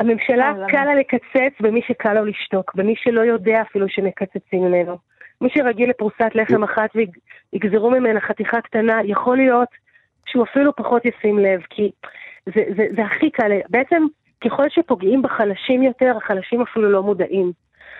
הממשלה 0.00 0.52
קל 0.68 0.84
לה 0.84 0.94
לקצץ 0.94 1.60
במי 1.60 1.80
שקל 1.86 2.14
לו 2.14 2.24
לשתוק, 2.24 2.74
במי 2.74 2.94
שלא 2.96 3.20
יודע 3.20 3.62
אפילו 3.62 3.88
שמקצצים 3.88 4.64
ממנו. 4.64 4.96
מי 5.40 5.48
שרגיל 5.54 5.90
לפרוסת 5.90 6.30
לחם 6.34 6.64
אחת 6.64 6.90
ויגזרו 6.94 7.90
ממנה 7.90 8.20
חתיכה 8.20 8.60
קטנה, 8.60 9.00
יכול 9.04 9.36
להיות 9.36 9.68
שהוא 10.26 10.44
אפילו 10.44 10.76
פחות 10.76 11.02
ישים 11.04 11.38
לב, 11.38 11.60
כי 11.70 11.90
זה, 12.46 12.62
זה, 12.76 12.86
זה 12.96 13.04
הכי 13.04 13.30
קל. 13.30 13.50
בעצם, 13.68 14.02
ככל 14.44 14.68
שפוגעים 14.68 15.22
בחלשים 15.22 15.82
יותר, 15.82 16.12
החלשים 16.16 16.62
אפילו 16.62 16.90
לא 16.90 17.02
מודעים. 17.02 17.52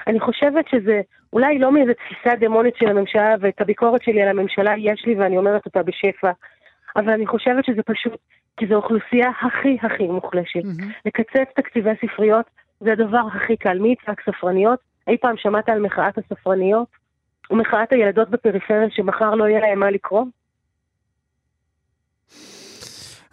אני 0.06 0.20
חושבת 0.20 0.68
שזה 0.68 1.00
אולי 1.32 1.58
לא 1.58 1.72
מאיזו 1.72 1.92
תפיסה 1.94 2.36
דמונית 2.36 2.76
של 2.76 2.88
הממשלה, 2.88 3.34
ואת 3.40 3.60
הביקורת 3.60 4.02
שלי 4.02 4.22
על 4.22 4.28
הממשלה 4.28 4.74
יש 4.78 5.04
לי 5.06 5.14
ואני 5.14 5.38
אומרת 5.38 5.66
אותה 5.66 5.82
בשפע, 5.82 6.30
אבל 6.96 7.12
אני 7.12 7.26
חושבת 7.26 7.64
שזה 7.64 7.82
פשוט, 7.82 8.20
כי 8.56 8.66
זו 8.66 8.74
אוכלוסייה 8.74 9.30
הכי 9.40 9.78
הכי 9.82 10.06
מוחלשת. 10.06 10.62
Mm-hmm. 10.62 10.84
לקצץ 11.06 11.48
תקציבי 11.56 11.90
ספריות 12.06 12.46
זה 12.80 12.92
הדבר 12.92 13.22
הכי 13.34 13.56
קל. 13.56 13.78
מי 13.78 13.92
יצעק 13.92 14.20
ספרניות? 14.20 14.78
אי 15.08 15.16
פעם 15.18 15.36
שמעת 15.36 15.68
על 15.68 15.80
מחאת 15.80 16.18
הספרניות? 16.18 16.88
ומחאת 17.50 17.92
הילדות 17.92 18.30
בפריפריה 18.30 18.90
שמחר 18.90 19.35
לא 19.35 19.44
יהיה 19.44 19.61
להם 19.61 19.78
מה 19.78 19.90
לקרוא? 19.90 20.24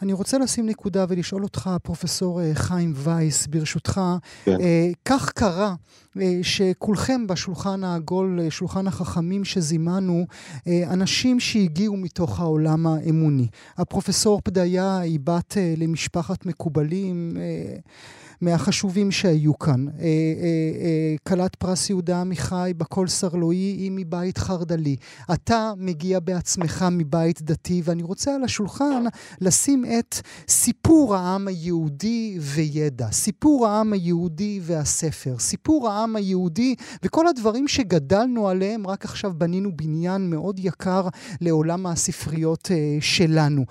אני 0.02 0.14
רוצה 0.14 0.38
לשים 0.38 0.66
נקודה 0.66 1.06
ולשאול 1.10 1.44
אותך, 1.44 1.70
פרופסור 1.84 2.42
אה, 2.42 2.52
חיים 2.56 2.94
וייס, 2.96 3.48
ברשותך, 3.48 4.02
כן. 4.46 4.52
אה, 4.52 4.88
כך 5.06 5.32
קרה 5.32 5.74
אה, 6.20 6.40
שכולכם 6.42 7.28
בשולחן 7.28 7.84
העגול, 7.84 8.40
שולחן 8.50 8.88
החכמים 8.88 9.46
שזימנו, 9.46 10.26
אה, 10.68 10.94
אנשים 10.94 11.40
שהגיעו 11.40 11.98
מתוך 11.98 12.40
העולם 12.40 12.88
האמוני. 12.88 13.48
הפרופסור 13.78 14.42
פדיה 14.44 15.00
היא 15.00 15.20
בת 15.24 15.58
אה, 15.58 15.74
למשפחת 15.78 16.46
מקובלים. 16.46 17.38
מהחשובים 18.42 19.12
שהיו 19.12 19.60
כאן. 19.60 19.88
אה, 19.88 19.94
אה, 19.94 20.08
אה, 20.82 21.16
כלת 21.28 21.56
פרס 21.56 21.90
יהודה 21.90 22.22
עמיחי 22.22 22.72
בקול 22.78 23.08
סרלואי 23.08 23.58
היא 23.58 23.92
מבית 23.96 24.38
חרד"לי. 24.38 24.96
אתה 25.34 25.74
מגיע 25.78 26.20
בעצמך 26.20 26.86
מבית 26.92 27.42
דתי, 27.42 27.82
ואני 27.86 28.04
רוצה 28.04 28.36
על 28.36 28.44
השולחן 28.44 29.04
לשים 29.42 29.86
את 30.00 30.16
סיפור 30.48 31.16
העם 31.16 31.48
היהודי 31.48 32.38
וידע. 32.42 33.08
סיפור 33.12 33.68
העם 33.68 33.94
היהודי 33.94 34.60
והספר. 34.64 35.40
סיפור 35.40 35.90
העם 35.90 36.16
היהודי 36.16 36.76
וכל 37.04 37.28
הדברים 37.28 37.68
שגדלנו 37.68 38.48
עליהם, 38.50 38.88
רק 38.88 39.06
עכשיו 39.06 39.34
בנינו 39.38 39.72
בניין 39.76 40.30
מאוד 40.30 40.60
יקר 40.60 41.08
לעולם 41.42 41.86
הספריות 41.86 42.72
שלנו. 43.00 43.66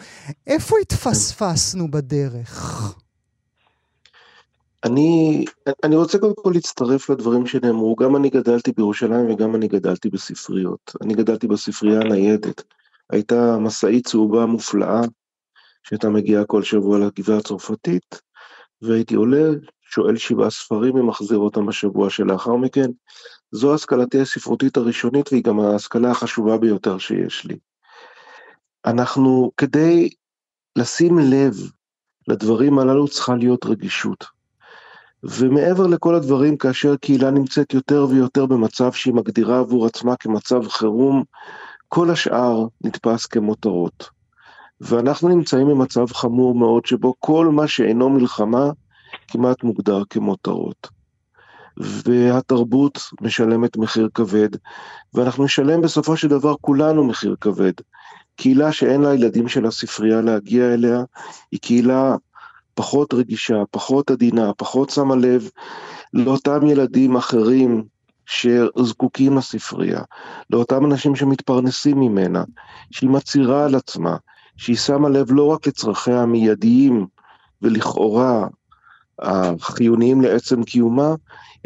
איפה 0.46 0.76
התפספסנו 0.82 1.90
בדרך? 1.90 2.94
אני, 4.84 5.44
אני 5.84 5.96
רוצה 5.96 6.18
קודם 6.18 6.34
כל 6.42 6.50
להצטרף 6.54 7.10
לדברים 7.10 7.46
שנאמרו, 7.46 7.96
גם 7.96 8.16
אני 8.16 8.30
גדלתי 8.30 8.72
בירושלים 8.72 9.30
וגם 9.30 9.54
אני 9.54 9.68
גדלתי 9.68 10.10
בספריות. 10.10 10.92
אני 11.02 11.14
גדלתי 11.14 11.46
בספרייה 11.46 12.00
הניידת. 12.00 12.62
הייתה 13.10 13.58
משאית 13.58 14.06
צהובה 14.06 14.46
מופלאה, 14.46 15.00
שהייתה 15.82 16.08
מגיעה 16.08 16.44
כל 16.44 16.62
שבוע 16.62 16.98
לגבעה 16.98 17.38
הצרפתית, 17.38 18.20
והייתי 18.82 19.14
עולה, 19.14 19.50
שואל 19.82 20.16
שבעה 20.16 20.50
ספרים 20.50 20.94
ומחזיר 20.94 21.38
אותם 21.38 21.66
בשבוע 21.66 22.10
שלאחר 22.10 22.56
מכן. 22.56 22.90
זו 23.52 23.74
השכלתי 23.74 24.20
הספרותית 24.20 24.76
הראשונית 24.76 25.32
והיא 25.32 25.44
גם 25.44 25.60
ההשכלה 25.60 26.10
החשובה 26.10 26.58
ביותר 26.58 26.98
שיש 26.98 27.44
לי. 27.44 27.56
אנחנו, 28.86 29.50
כדי 29.56 30.08
לשים 30.76 31.18
לב 31.18 31.54
לדברים 32.28 32.78
הללו 32.78 33.08
צריכה 33.08 33.34
להיות 33.36 33.66
רגישות. 33.66 34.39
ומעבר 35.24 35.86
לכל 35.86 36.14
הדברים, 36.14 36.56
כאשר 36.56 36.96
קהילה 36.96 37.30
נמצאת 37.30 37.74
יותר 37.74 38.06
ויותר 38.10 38.46
במצב 38.46 38.92
שהיא 38.92 39.14
מגדירה 39.14 39.58
עבור 39.58 39.86
עצמה 39.86 40.16
כמצב 40.16 40.68
חירום, 40.68 41.24
כל 41.88 42.10
השאר 42.10 42.66
נתפס 42.84 43.26
כמותרות. 43.26 44.08
ואנחנו 44.80 45.28
נמצאים 45.28 45.68
במצב 45.68 46.06
חמור 46.12 46.54
מאוד, 46.54 46.86
שבו 46.86 47.14
כל 47.18 47.46
מה 47.46 47.68
שאינו 47.68 48.10
מלחמה 48.10 48.70
כמעט 49.28 49.62
מוגדר 49.62 50.02
כמותרות. 50.10 50.88
והתרבות 51.76 52.98
משלמת 53.20 53.76
מחיר 53.76 54.08
כבד, 54.14 54.48
ואנחנו 55.14 55.44
נשלם 55.44 55.80
בסופו 55.80 56.16
של 56.16 56.28
דבר 56.28 56.54
כולנו 56.60 57.04
מחיר 57.04 57.36
כבד. 57.40 57.72
קהילה 58.36 58.72
שאין 58.72 59.00
לה 59.00 59.14
ילדים 59.14 59.48
של 59.48 59.66
הספרייה 59.66 60.20
להגיע 60.20 60.74
אליה, 60.74 61.04
היא 61.52 61.60
קהילה 61.60 62.16
פחות 62.80 63.14
רגישה, 63.14 63.62
פחות 63.70 64.10
עדינה, 64.10 64.52
פחות 64.56 64.90
שמה 64.90 65.16
לב 65.16 65.50
לאותם 66.14 66.66
ילדים 66.66 67.16
אחרים 67.16 67.84
שזקוקים 68.26 69.36
לספרייה, 69.36 70.02
לאותם 70.50 70.84
אנשים 70.86 71.16
שמתפרנסים 71.16 72.00
ממנה, 72.00 72.44
שהיא 72.90 73.10
מצהירה 73.10 73.64
על 73.64 73.74
עצמה, 73.74 74.16
שהיא 74.56 74.76
שמה 74.76 75.08
לב 75.08 75.32
לא 75.32 75.46
רק 75.46 75.66
לצרכיה 75.66 76.22
המיידיים 76.22 77.06
ולכאורה 77.62 78.46
החיוניים 79.18 80.20
לעצם 80.20 80.62
קיומה, 80.62 81.14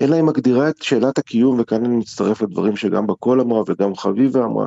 אלא 0.01 0.15
היא 0.15 0.23
מגדירה 0.23 0.69
את 0.69 0.83
שאלת 0.83 1.19
הקיום, 1.19 1.57
וכאן 1.61 1.85
אני 1.85 1.97
מצטרף 1.97 2.43
לדברים 2.43 2.77
שגם 2.77 3.07
בקול 3.07 3.41
אמרה 3.41 3.63
וגם 3.67 3.97
חביבה 3.97 4.45
אמרה, 4.45 4.67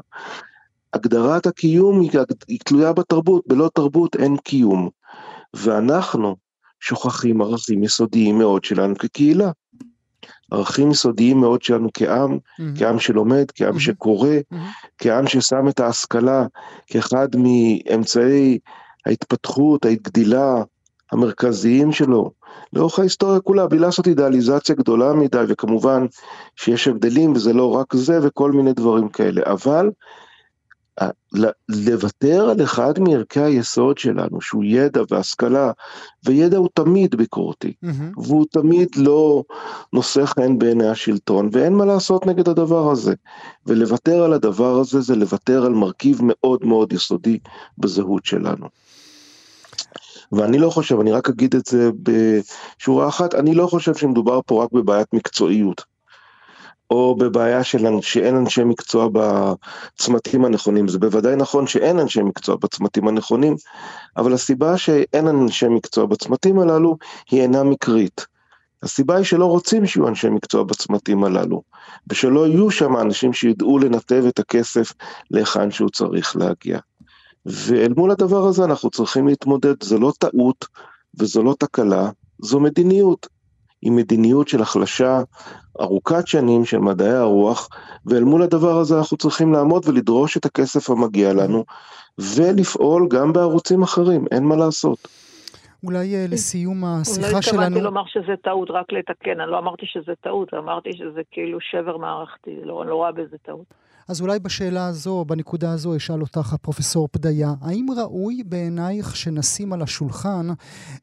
הגדרת 0.94 1.46
הקיום 1.46 2.02
היא, 2.02 2.12
היא 2.48 2.60
תלויה 2.66 2.94
בתרבות, 2.94 3.44
בלא 3.48 3.70
תרבות 3.74 4.16
אין 4.16 4.38
קיום. 4.38 4.90
ואנחנו 5.58 6.36
שוכחים 6.80 7.42
ערכים 7.42 7.84
יסודיים 7.84 8.38
מאוד 8.38 8.64
שלנו 8.64 8.96
כקהילה. 8.96 9.52
ערכים 10.52 10.92
יסודיים 10.92 11.38
מאוד 11.38 11.62
שלנו 11.62 11.90
כעם, 11.94 12.38
mm-hmm. 12.38 12.80
כעם 12.80 13.00
שלומד, 13.00 13.46
כעם 13.56 13.76
mm-hmm. 13.76 13.80
שקורא, 13.80 14.30
mm-hmm. 14.30 14.88
כעם 14.98 15.28
ששם 15.28 15.68
את 15.68 15.80
ההשכלה 15.80 16.46
כאחד 16.88 17.28
מאמצעי 17.36 18.60
ההתפתחות, 19.06 19.86
הגדילה 19.86 20.64
המרכזיים 21.12 21.92
שלו, 21.92 22.32
לאורך 22.74 23.00
ההיסטוריה 23.00 23.40
כולה, 23.40 23.68
בלי 23.68 23.80
לעשות 23.80 24.08
אידאליזציה 24.08 24.76
גדולה 24.76 25.14
מדי, 25.14 25.44
וכמובן 25.48 26.06
שיש 26.56 26.88
הבדלים 26.88 27.32
וזה 27.32 27.54
לא 27.54 27.76
רק 27.76 27.96
זה 27.96 28.20
וכל 28.24 28.52
מיני 28.52 28.74
דברים 28.74 29.10
כאלה, 29.10 29.42
אבל 29.46 29.90
לוותר 31.70 32.50
על 32.50 32.64
אחד 32.64 33.00
מערכי 33.00 33.40
היסוד 33.40 33.98
שלנו, 33.98 34.42
שהוא 34.42 34.64
ידע 34.64 35.02
והשכלה, 35.10 35.72
וידע 36.26 36.58
הוא 36.58 36.70
תמיד 36.74 37.16
ביקורתי, 37.16 37.74
mm-hmm. 37.86 38.20
והוא 38.20 38.46
תמיד 38.52 38.90
לא 38.96 39.44
נושא 39.94 40.26
חן 40.26 40.58
בעיני 40.58 40.88
השלטון, 40.88 41.50
ואין 41.52 41.74
מה 41.74 41.86
לעשות 41.86 42.26
נגד 42.26 42.50
הדבר 42.50 42.92
הזה. 42.92 43.14
ולוותר 43.66 44.24
על 44.24 44.34
הדבר 44.34 44.80
הזה 44.80 45.02
זה 45.02 45.16
לוותר 45.16 45.66
על 45.66 45.74
מרכיב 45.74 46.20
מאוד 46.24 46.66
מאוד 46.66 46.94
יסודי 46.94 47.40
בזהות 47.78 48.26
שלנו. 48.26 48.68
ואני 50.32 50.58
לא 50.58 50.70
חושב, 50.70 51.00
אני 51.00 51.12
רק 51.12 51.30
אגיד 51.30 51.56
את 51.56 51.66
זה 51.66 51.90
בשורה 52.04 53.08
אחת, 53.08 53.36
אני 53.36 53.56
לא 53.56 53.68
חושב 53.68 53.96
שמדובר 53.96 54.40
פה 54.46 54.64
רק 54.64 54.72
בבעיית 54.72 55.14
מקצועיות. 55.14 55.97
או 56.92 57.16
בבעיה 57.16 57.64
של 57.64 58.02
שאין 58.02 58.36
אנשי 58.36 58.64
מקצוע 58.64 59.10
בצמתים 59.14 60.46
הנכונים. 60.46 60.88
זה 60.88 61.00
בוודאי 61.00 61.36
נכון 61.36 61.68
שאין 61.68 62.00
אנשי 62.00 62.22
מקצוע 62.22 62.56
בצמתים 62.56 63.08
הנכונים, 63.08 63.56
אבל 64.18 64.34
הסיבה 64.34 64.78
שאין 64.78 65.28
אנשי 65.28 65.68
מקצוע 65.68 66.06
בצמתים 66.06 66.60
הללו 66.60 66.98
היא 67.32 67.42
אינה 67.42 67.64
מקרית. 67.64 68.26
הסיבה 68.84 69.16
היא 69.16 69.26
שלא 69.26 69.46
רוצים 69.46 69.86
שיהיו 69.86 70.08
אנשי 70.08 70.30
מקצוע 70.30 70.64
בצמתים 70.64 71.24
הללו, 71.24 71.62
ושלא 72.08 72.48
יהיו 72.48 72.72
שם 72.72 72.98
אנשים 72.98 73.34
שידעו 73.34 73.80
לנתב 73.80 74.24
את 74.28 74.40
הכסף 74.40 74.94
להיכן 75.32 75.72
שהוא 75.72 75.90
צריך 75.90 76.36
להגיע. 76.36 76.80
ואל 77.46 77.94
מול 77.98 78.12
הדבר 78.12 78.48
הזה 78.48 78.64
אנחנו 78.64 78.90
צריכים 78.90 79.28
להתמודד, 79.28 79.84
זו 79.84 80.00
לא 80.00 80.14
טעות 80.20 80.66
וזו 81.20 81.44
לא 81.44 81.56
תקלה, 81.60 82.10
זו 82.40 82.60
מדיניות. 82.60 83.28
היא 83.88 83.94
מדיניות 83.94 84.48
של 84.48 84.62
החלשה 84.62 85.22
ארוכת 85.82 86.28
שנים 86.28 86.66
של 86.66 86.78
מדעי 86.78 87.14
הרוח, 87.14 87.70
ואל 88.06 88.24
מול 88.24 88.42
הדבר 88.42 88.78
הזה 88.78 88.98
אנחנו 88.98 89.18
צריכים 89.18 89.54
לעמוד 89.54 89.84
ולדרוש 89.88 90.38
את 90.38 90.46
הכסף 90.46 90.90
המגיע 90.90 91.34
לנו, 91.34 91.66
ולפעול 92.20 93.08
גם 93.10 93.34
בערוצים 93.34 93.84
אחרים, 93.84 94.26
אין 94.32 94.44
מה 94.44 94.56
לעשות. 94.56 95.08
אולי 95.84 96.16
אה, 96.16 96.26
לסיום 96.30 96.84
השיחה 96.86 97.22
שלנו... 97.22 97.34
לא 97.34 97.40
התכוונתי 97.40 97.82
לומר 97.82 98.04
שזה 98.08 98.36
טעות, 98.44 98.72
רק 98.72 98.92
לתקן, 98.92 99.40
אני 99.42 99.52
לא 99.52 99.58
אמרתי 99.58 99.86
שזה 99.86 100.14
טעות, 100.22 100.54
אמרתי 100.54 100.90
שזה 100.94 101.22
כאילו 101.32 101.60
שבר 101.62 101.98
מערכתי, 101.98 102.56
לא, 102.64 102.82
אני 102.82 102.90
לא 102.90 102.96
רואה 102.96 103.12
בזה 103.12 103.38
טעות. 103.46 103.87
אז 104.08 104.22
אולי 104.22 104.40
בשאלה 104.40 104.88
הזו, 104.88 105.26
בנקודה 105.26 105.72
הזו, 105.72 105.98
אשאל 105.98 106.22
אותך, 106.22 106.54
הפרופסור 106.54 107.08
פדיה, 107.12 107.54
האם 107.62 107.88
ראוי 107.98 108.44
בעינייך 108.46 109.16
שנשים 109.16 109.74
על 109.74 109.82
השולחן 109.82 110.48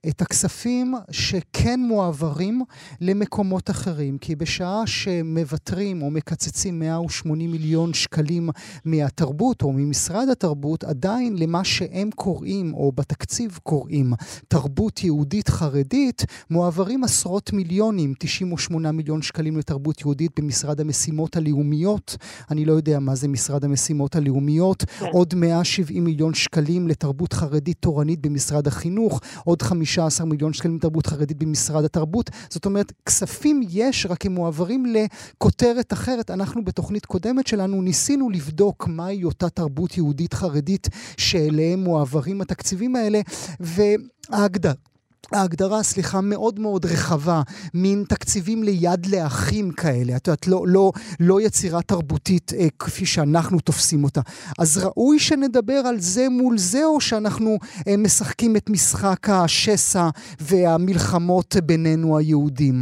את 0.09 0.23
הכספים 0.23 0.95
שכן 1.11 1.81
מועברים 1.81 2.63
למקומות 3.01 3.71
אחרים? 3.71 4.19
כי 4.19 4.37
בשעה 4.37 4.87
שמוותרים 4.87 6.03
או 6.03 6.11
מקצצים 6.11 6.79
180 6.79 7.51
מיליון 7.51 7.95
שקלים 7.95 8.51
מהתרבות 8.85 9.63
או 9.63 9.73
ממשרד 9.73 10.29
התרבות, 10.29 10.85
עדיין 10.85 11.37
למה 11.39 11.65
שהם 11.65 12.11
קוראים, 12.11 12.75
או 12.75 12.93
בתקציב 12.93 13.59
קוראים, 13.63 14.13
תרבות 14.49 15.05
יהודית 15.05 15.49
חרדית, 15.49 16.25
מועברים 16.51 17.05
עשרות 17.05 17.53
מיליונים, 17.53 18.15
98 18.19 18.93
מיליון 18.93 19.23
שקלים 19.23 19.57
לתרבות 19.57 20.01
יהודית 20.01 20.41
במשרד 20.41 20.81
המשימות 20.81 21.37
הלאומיות. 21.37 22.17
אני 22.51 22.65
לא 22.65 22.73
יודע 22.73 22.94
יודע 22.95 23.05
מה 23.05 23.15
זה 23.15 23.29
משרד 23.29 23.65
המשימות 23.65 24.17
הלאומיות, 24.17 24.83
כן. 24.83 25.07
עוד 25.13 25.35
170 25.35 26.05
מיליון 26.05 26.35
שקלים 26.35 26.89
לתרבות 26.89 27.33
חרדית 27.33 27.77
תורנית 27.81 28.21
במשרד 28.27 28.67
החינוך, 28.67 29.21
עוד 29.45 29.63
15 29.63 30.27
מיליון 30.27 30.53
שקלים 30.53 30.77
לתרבות 30.77 31.07
חרדית 31.07 31.39
במשרד 31.39 31.85
התרבות. 31.85 32.31
זאת 32.51 32.67
אומרת, 32.67 32.93
כספים 33.07 33.61
יש, 33.71 34.07
רק 34.07 34.27
הם 34.27 34.33
מועברים 34.33 34.87
לכותרת 34.87 35.93
אחרת. 35.93 36.31
אנחנו 36.31 36.65
בתוכנית 36.65 37.07
קודמת 37.07 37.47
שלנו 37.47 37.83
ניסינו 37.83 38.31
לבדוק 38.31 38.89
מהי 38.89 39.25
אותה 39.25 39.49
תרבות 39.49 39.97
יהודית 39.97 40.35
חרדית 40.35 40.89
שאליהם 41.17 41.85
מועברים 41.85 42.41
התקציבים 42.41 42.97
האלה, 42.97 43.21
וההגדרה... 43.61 44.94
ההגדרה, 45.33 45.83
סליחה, 45.83 46.19
מאוד 46.23 46.61
מאוד 46.61 46.85
רחבה, 46.85 47.41
מין 47.75 48.05
תקציבים 48.09 48.63
ליד 48.63 49.07
לאחים 49.15 49.67
כאלה, 49.81 50.17
את 50.17 50.27
יודעת, 50.27 50.47
לא, 50.49 50.61
לא, 50.67 50.93
לא 51.21 51.41
יצירה 51.41 51.83
תרבותית 51.83 52.53
אה, 52.59 52.69
כפי 52.79 53.07
שאנחנו 53.07 53.61
תופסים 53.61 54.05
אותה. 54.05 54.21
אז 54.59 54.87
ראוי 54.87 55.19
שנדבר 55.19 55.81
על 55.89 55.97
זה 55.99 56.25
מול 56.31 56.59
זה, 56.59 56.85
או 56.85 57.01
שאנחנו 57.01 57.51
אה, 57.89 57.97
משחקים 58.05 58.57
את 58.57 58.71
משחק 58.71 59.29
השסע 59.29 60.07
והמלחמות 60.41 61.55
בינינו 61.67 62.19
היהודים? 62.19 62.77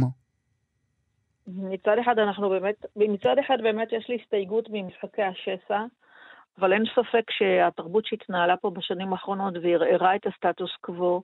מצד 1.47 1.97
אחד 2.01 2.19
אנחנו 2.19 2.49
באמת, 2.49 2.85
מצד 2.95 3.35
אחד 3.45 3.57
באמת 3.63 3.87
יש 3.91 4.05
לי 4.09 4.17
הסתייגות 4.21 4.65
ממשחקי 4.71 5.21
השסע, 5.21 5.79
אבל 6.59 6.73
אין 6.73 6.83
ספק 6.95 7.31
שהתרבות 7.31 8.05
שהתנהלה 8.05 8.57
פה 8.57 8.69
בשנים 8.69 9.13
האחרונות 9.13 9.53
וערערה 9.63 10.15
את 10.15 10.27
הסטטוס 10.27 10.71
קוו, 10.81 11.21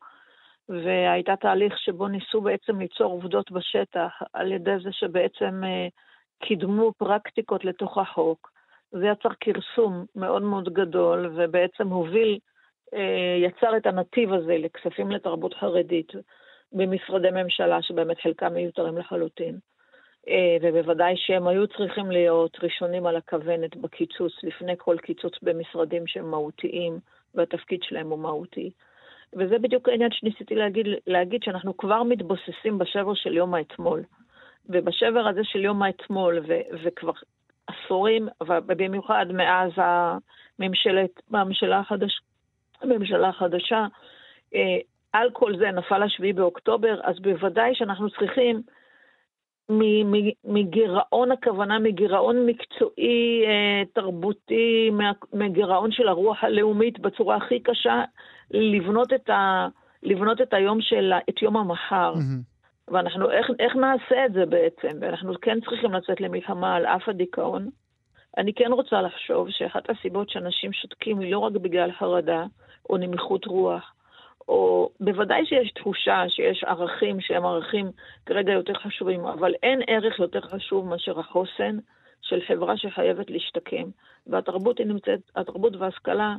והייתה 0.69 1.35
תהליך 1.35 1.77
שבו 1.77 2.07
ניסו 2.07 2.41
בעצם 2.41 2.79
ליצור 2.79 3.11
עובדות 3.11 3.51
בשטח 3.51 4.21
על 4.33 4.51
ידי 4.51 4.79
זה 4.83 4.91
שבעצם 4.91 5.63
אה, 5.63 5.87
קידמו 6.43 6.93
פרקטיקות 6.97 7.65
לתוך 7.65 7.97
החוק. 7.97 8.51
זה 8.91 9.07
יצר 9.07 9.29
כרסום 9.39 10.05
מאוד 10.15 10.41
מאוד 10.41 10.73
גדול, 10.73 11.31
ובעצם 11.35 11.87
הוביל, 11.87 12.39
אה, 12.93 13.37
יצר 13.37 13.77
את 13.77 13.85
הנתיב 13.85 14.33
הזה 14.33 14.57
לכספים 14.57 15.11
לתרבות 15.11 15.53
חרדית 15.53 16.11
במשרדי 16.73 17.31
ממשלה, 17.31 17.81
שבאמת 17.81 18.19
חלקם 18.21 18.53
מיותרים 18.53 18.97
לחלוטין. 18.97 19.59
אה, 20.27 20.57
ובוודאי 20.61 21.13
שהם 21.17 21.47
היו 21.47 21.67
צריכים 21.67 22.11
להיות 22.11 22.57
ראשונים 22.63 23.05
על 23.05 23.15
הכוונת 23.15 23.75
בקיצוץ, 23.75 24.33
לפני 24.43 24.73
כל 24.77 24.97
קיצוץ 24.97 25.33
במשרדים 25.41 26.07
שהם 26.07 26.31
מהותיים, 26.31 26.99
והתפקיד 27.35 27.83
שלהם 27.83 28.09
הוא 28.09 28.19
מהותי. 28.19 28.71
וזה 29.33 29.59
בדיוק 29.59 29.89
העניין 29.89 30.11
שניסיתי 30.11 30.55
להגיד, 30.55 30.85
להגיד 31.07 31.43
שאנחנו 31.43 31.77
כבר 31.77 32.03
מתבוססים 32.03 32.77
בשבר 32.77 33.13
של 33.13 33.33
יום 33.33 33.53
האתמול. 33.53 34.03
ובשבר 34.69 35.27
הזה 35.27 35.41
של 35.43 35.63
יום 35.63 35.83
האתמול, 35.83 36.39
ו, 36.47 36.53
וכבר 36.83 37.11
עשורים, 37.67 38.27
ובמיוחד 38.43 39.25
מאז 39.33 39.71
הממשלת, 39.75 41.09
הממשלה 41.33 41.79
החדשה, 41.79 42.21
הממשלה 42.81 43.29
החדשה, 43.29 43.87
אה, 44.55 44.77
על 45.13 45.31
כל 45.31 45.57
זה 45.57 45.71
נפל 45.71 46.03
השביעי 46.03 46.33
באוקטובר, 46.33 46.99
אז 47.03 47.19
בוודאי 47.19 47.75
שאנחנו 47.75 48.09
צריכים 48.09 48.61
מגירעון 50.43 51.31
הכוונה, 51.31 51.79
מגירעון 51.79 52.45
מקצועי, 52.45 53.43
אה, 53.45 53.83
תרבותי, 53.93 54.91
מגירעון 55.33 55.91
של 55.91 56.07
הרוח 56.07 56.43
הלאומית 56.43 56.99
בצורה 56.99 57.35
הכי 57.35 57.59
קשה, 57.59 58.03
לבנות 58.51 59.13
את, 59.13 59.29
ה, 59.29 59.67
לבנות 60.03 60.41
את 60.41 60.53
היום 60.53 60.81
של, 60.81 61.13
את 61.29 61.41
יום 61.41 61.57
המחר. 61.57 62.13
Mm-hmm. 62.13 62.93
ואנחנו, 62.93 63.31
איך, 63.31 63.47
איך 63.59 63.75
נעשה 63.75 64.25
את 64.25 64.33
זה 64.33 64.45
בעצם? 64.45 64.97
ואנחנו 65.01 65.33
כן 65.41 65.59
צריכים 65.61 65.93
לצאת 65.93 66.21
למלחמה 66.21 66.75
על 66.75 66.85
אף 66.85 67.09
הדיכאון. 67.09 67.69
אני 68.37 68.53
כן 68.53 68.71
רוצה 68.71 69.01
לחשוב 69.01 69.49
שאחת 69.49 69.89
הסיבות 69.89 70.29
שאנשים 70.29 70.73
שותקים 70.73 71.19
היא 71.19 71.31
לא 71.31 71.39
רק 71.39 71.53
בגלל 71.53 71.91
חרדה 71.91 72.45
או 72.89 72.97
נמיכות 72.97 73.45
רוח, 73.45 73.93
או 74.49 74.89
בוודאי 74.99 75.45
שיש 75.45 75.71
תחושה 75.71 76.23
שיש 76.29 76.63
ערכים 76.63 77.21
שהם 77.21 77.45
ערכים 77.45 77.85
כרגע 78.25 78.51
יותר 78.51 78.73
חשובים, 78.73 79.25
אבל 79.25 79.53
אין 79.63 79.79
ערך 79.87 80.19
יותר 80.19 80.41
חשוב 80.41 80.87
מאשר 80.87 81.19
החוסן 81.19 81.77
של 82.21 82.39
חברה 82.47 82.77
שחייבת 82.77 83.29
להשתקם. 83.29 83.83
והתרבות 84.27 84.77
היא 84.77 84.87
נמצאת, 84.87 85.19
התרבות 85.35 85.75
וההשכלה, 85.75 86.35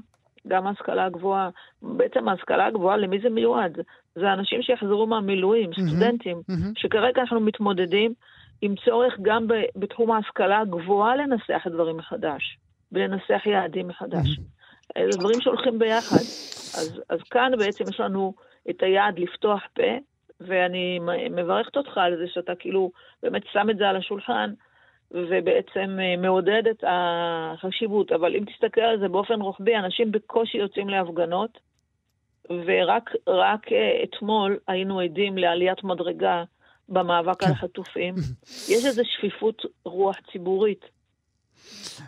גם 0.49 0.67
ההשכלה 0.67 1.05
הגבוהה, 1.05 1.51
בעצם 1.83 2.29
ההשכלה 2.29 2.67
הגבוהה, 2.67 2.97
למי 2.97 3.21
זה 3.21 3.31
מיועד? 3.31 3.79
זה 4.15 4.33
אנשים 4.33 4.63
שיחזרו 4.63 5.07
מהמילואים, 5.07 5.71
mm-hmm, 5.71 5.89
סטודנטים, 5.89 6.37
mm-hmm. 6.37 6.73
שכרגע 6.77 7.21
אנחנו 7.21 7.41
מתמודדים 7.41 8.15
עם 8.63 8.75
צורך 8.85 9.19
גם 9.23 9.47
בתחום 9.77 10.11
ההשכלה 10.11 10.59
הגבוהה 10.61 11.17
לנסח 11.17 11.63
את 11.67 11.73
דברים 11.73 11.97
מחדש, 11.97 12.59
ולנסח 12.93 13.47
יעדים 13.47 13.89
מחדש. 13.89 14.39
Mm-hmm. 14.39 14.60
אלה 14.97 15.11
דברים 15.11 15.41
שהולכים 15.41 15.79
ביחד. 15.79 16.17
אז, 16.79 17.01
אז 17.09 17.23
כאן 17.23 17.53
בעצם 17.59 17.85
יש 17.89 18.01
לנו 18.01 18.35
את 18.71 18.83
היעד 18.83 19.19
לפתוח 19.19 19.63
פה, 19.75 19.99
ואני 20.41 20.99
מברכת 21.31 21.77
אותך 21.77 21.99
על 21.99 22.17
זה 22.17 22.25
שאתה 22.35 22.55
כאילו 22.55 22.91
באמת 23.23 23.43
שם 23.53 23.71
את 23.71 23.77
זה 23.77 23.89
על 23.89 23.97
השולחן, 23.97 24.53
ובעצם 25.11 25.99
אה, 26.01 26.17
מעודד 26.17 26.63
את 26.71 26.85
החשיבות. 26.87 28.13
אבל 28.13 28.37
אם 28.37 28.45
תסתכל 28.45 28.81
על 28.81 29.01
זה 29.01 29.09
באופן 29.09 29.41
רוחבי, 29.41 29.77
אנשים 29.77 30.13
בקושי 30.13 30.59
יוצאים 30.59 30.89
להפגנות, 30.89 31.59
ורק 32.51 33.73
אה, 33.73 34.05
אתמול 34.05 34.59
היינו 34.69 35.01
עדים 35.01 35.39
לעליית 35.39 35.85
מדרגה 35.85 36.45
במאבק 36.89 37.43
על 37.43 37.49
כן. 37.49 37.55
החטופים. 37.55 38.15
יש 38.73 38.85
איזו 38.87 39.03
שפיפות 39.05 39.63
רוח 39.85 40.17
ציבורית. 40.33 41.00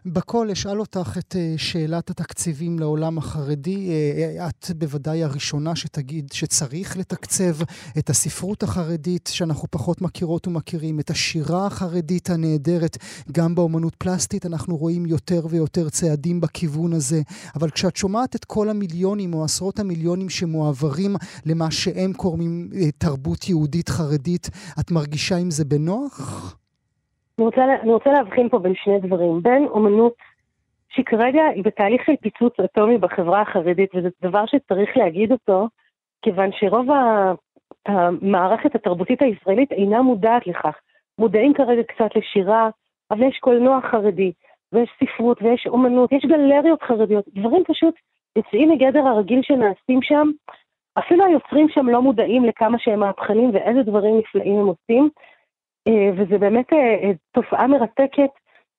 בכל 0.07 0.51
אשאל 0.51 0.81
אותך 0.81 1.17
את 1.19 1.37
אה, 1.39 1.55
שאלת 1.57 2.11
התקציבים 2.11 2.79
לעולם 2.79 3.19
החרדי. 3.19 3.89
אה, 3.89 4.39
אה, 4.41 4.49
את 4.49 4.71
בוודאי 4.77 5.25
הראשונה 5.25 5.77
שתגיד 5.77 6.33
שצריך 6.33 6.97
לתקצב 6.97 7.57
את 7.99 8.11
הספרות 8.11 8.63
החרדית, 8.63 9.31
שאנחנו 9.33 9.69
פחות 9.71 10.01
מכירות 10.01 10.47
ומכירים, 10.47 11.01
את 11.01 11.11
השירה 11.11 11.67
החרדית 11.67 12.31
הנהדרת, 12.31 12.97
גם 13.33 13.55
באומנות 13.55 13.95
פלסטית 13.95 14.47
אנחנו 14.47 14.77
רואים 14.77 15.07
יותר 15.07 15.47
ויותר 15.51 15.89
צעדים 15.89 16.41
בכיוון 16.41 16.93
הזה. 16.93 17.23
אבל 17.55 17.71
כשאת 17.71 17.97
שומעת 17.97 18.37
את 18.37 18.45
כל 18.45 18.69
המיליונים 18.69 19.35
או 19.35 19.45
עשרות 19.45 19.79
המיליונים 19.81 20.29
שמועברים 20.29 21.17
למה 21.47 21.71
שהם 21.71 22.13
קוראים 22.13 22.71
תרבות 22.99 23.49
יהודית 23.49 23.89
חרדית, 23.89 24.51
את 24.81 24.91
מרגישה 24.91 25.37
עם 25.37 25.51
זה 25.51 25.65
בנוח? 25.65 26.57
אני 27.39 27.47
רוצה, 27.47 27.65
אני 27.83 27.93
רוצה 27.93 28.13
להבחין 28.13 28.49
פה 28.49 28.59
בין 28.59 28.75
שני 28.75 29.01
דברים. 29.01 29.43
בין 29.43 29.67
אומנות 29.67 30.15
שכרגע 30.89 31.45
היא 31.55 31.65
בתהליך 31.65 32.03
של 32.07 32.17
פיצוץ 32.21 32.61
אטומי 32.61 32.99
בחברה 32.99 33.41
החרדית, 33.41 33.91
וזה 33.95 34.09
דבר 34.23 34.47
שצריך 34.47 34.97
להגיד 34.97 35.33
אותו, 35.33 35.69
כיוון 36.23 36.51
שרוב 36.53 36.87
המערכת 37.87 38.75
התרבותית 38.75 39.23
הישראלית 39.23 39.73
אינה 39.73 40.03
מודעת 40.03 40.47
לכך. 40.47 40.79
מודעים 41.19 41.55
כרגע 41.55 41.83
קצת 41.83 42.17
לשירה, 42.17 42.71
אבל 43.11 43.23
יש 43.23 43.39
קולנוע 43.39 43.81
חרדי, 43.81 44.33
ויש 44.73 44.91
ספרות, 45.01 45.43
ויש 45.43 45.67
אומנות, 45.67 46.13
יש 46.13 46.25
גלריות 46.25 46.83
חרדיות, 46.83 47.25
דברים 47.35 47.65
פשוט 47.67 47.95
יוצאים 48.37 48.71
מגדר 48.71 49.09
הרגיל 49.09 49.43
שנעשים 49.43 50.03
שם. 50.03 50.31
אפילו 50.99 51.25
היוצרים 51.25 51.69
שם 51.69 51.89
לא 51.89 52.03
מודעים 52.03 52.45
לכמה 52.45 52.79
שהם 52.79 53.01
מהפכנים 53.01 53.51
ואיזה 53.55 53.83
דברים 53.83 54.19
נפלאים 54.19 54.59
הם 54.61 54.67
עושים. 54.67 55.09
אה, 55.89 56.11
וזה 56.17 56.39
באמת 56.39 56.73
אה, 56.73 56.79
אה, 56.79 57.11
תופעה 57.33 57.67
מרתקת 57.67 58.31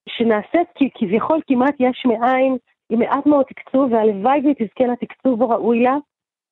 שנעשית 0.09 0.67
כי 0.75 0.89
כביכול 0.95 1.41
כמעט 1.47 1.75
יש 1.79 2.05
מאין, 2.05 2.57
עם 2.89 2.99
מעט 2.99 3.25
מאוד 3.25 3.45
תקצוב, 3.45 3.91
והלוואי 3.91 4.39
והיא 4.43 4.55
תזכה 4.59 4.83
לתקצוב 4.83 5.41
הראוי 5.41 5.83
לה, 5.83 5.95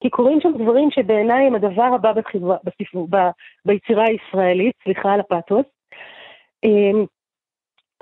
כי 0.02 0.10
קורים 0.10 0.40
שם 0.40 0.52
דברים 0.58 0.90
שבעיניי 0.90 1.46
הם 1.46 1.54
הדבר 1.54 1.90
הבא 1.94 2.12
בחברה, 2.12 2.56
בספר, 2.64 3.04
ב, 3.10 3.16
ביצירה 3.64 4.04
הישראלית, 4.04 4.74
סליחה 4.84 5.12
על 5.12 5.20
הפתוס. 5.20 5.66
אמ, 6.64 7.04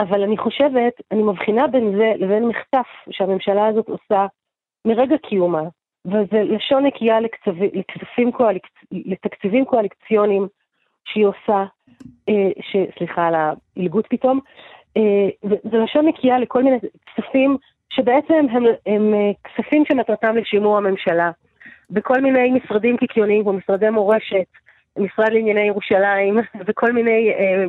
אבל 0.01 0.23
אני 0.23 0.39
חושבת, 0.39 0.93
אני 1.11 1.23
מבחינה 1.23 1.67
בין 1.67 1.97
זה 1.97 2.13
לבין 2.17 2.49
מחטף 2.49 2.89
שהממשלה 3.11 3.67
הזאת 3.67 3.89
עושה 3.89 4.27
מרגע 4.87 5.19
קיומה, 5.19 5.63
וזה 6.07 6.43
לשון 6.43 6.87
נקייה 6.87 7.21
לכספים 7.21 8.33
קואליק... 8.33 8.67
לתקציבים 8.93 9.65
קואלקציוניים 9.65 10.49
שהיא 11.05 11.27
עושה, 11.27 11.65
ש, 12.61 12.77
סליחה 12.99 13.27
על 13.27 13.35
העילגות 13.35 14.07
פתאום, 14.11 14.41
אה, 14.97 15.29
זה 15.43 15.79
לשון 15.79 16.09
נקייה 16.09 16.39
לכל 16.39 16.63
מיני 16.63 16.77
כספים 17.07 17.57
שבעצם 17.91 18.35
הם, 18.35 18.65
הם 18.87 19.15
אה, 19.15 19.31
כספים 19.45 19.85
שמטרתם 19.89 20.37
לשימור 20.37 20.77
הממשלה. 20.77 21.31
בכל 21.91 22.21
מיני 22.21 22.51
משרדים 22.51 22.97
קיקיוניים 22.97 23.43
כמו 23.43 23.53
משרדי 23.53 23.91
מורשת, 23.91 24.47
משרד 24.97 25.33
לענייני 25.33 25.61
ירושלים 25.61 26.39
וכל 26.67 26.93
מיני 26.93 27.31
אה, 27.31 27.65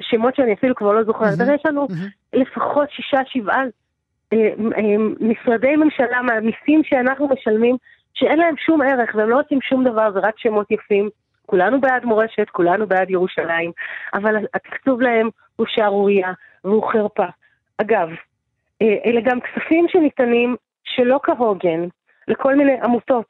שמות 0.00 0.36
שאני 0.36 0.52
אפילו 0.52 0.74
כבר 0.74 0.92
לא 0.92 1.04
זוכרת. 1.04 1.38
Mm-hmm. 1.38 1.54
יש 1.54 1.66
לנו 1.66 1.86
mm-hmm. 1.90 2.38
לפחות 2.38 2.90
שישה, 2.90 3.18
שבעה 3.26 3.62
אה, 4.32 4.38
אה, 4.76 4.96
משרדי 5.20 5.76
ממשלה 5.76 6.22
מהמיסים 6.22 6.84
שאנחנו 6.84 7.28
משלמים, 7.28 7.76
שאין 8.14 8.38
להם 8.38 8.54
שום 8.56 8.82
ערך 8.82 9.14
והם 9.14 9.28
לא 9.28 9.40
עושים 9.40 9.58
שום 9.62 9.84
דבר, 9.84 10.12
זה 10.12 10.18
רק 10.18 10.38
שמות 10.38 10.70
יפים. 10.70 11.10
כולנו 11.50 11.80
בעד 11.80 12.04
מורשת, 12.04 12.50
כולנו 12.50 12.86
בעד 12.86 13.10
ירושלים, 13.10 13.72
אבל 14.14 14.36
התקצוב 14.54 15.00
להם 15.00 15.28
הוא 15.56 15.66
שערורייה 15.68 16.32
והוא 16.64 16.92
חרפה. 16.92 17.26
אגב, 17.78 18.08
אה, 18.82 18.96
אלה 19.06 19.20
גם 19.24 19.38
כספים 19.40 19.86
שניתנים 19.88 20.56
שלא 20.84 21.20
כהוגן 21.22 21.88
לכל 22.28 22.54
מיני 22.54 22.80
עמותות, 22.82 23.26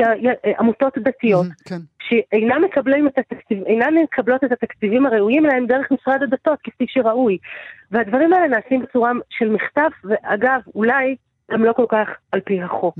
אה, 0.00 0.52
עמותות 0.58 0.98
דתיות, 0.98 1.46
כן. 1.64 1.78
שאינן 2.02 2.64
את 3.06 3.18
התקציב, 3.18 3.64
מקבלות 4.02 4.44
את 4.44 4.52
התקציבים 4.52 5.06
הראויים 5.06 5.44
להם 5.44 5.66
דרך 5.66 5.86
משרד 5.90 6.22
הדתות 6.22 6.58
כפי 6.64 6.84
שראוי. 6.88 7.38
והדברים 7.90 8.32
האלה 8.32 8.48
נעשים 8.48 8.82
בצורה 8.82 9.12
של 9.30 9.50
מחטף, 9.50 9.92
ואגב, 10.04 10.60
אולי 10.74 11.16
גם 11.50 11.64
לא 11.64 11.72
כל 11.72 11.86
כך 11.88 12.08
על 12.32 12.40
פי 12.40 12.62
החוק. 12.62 12.98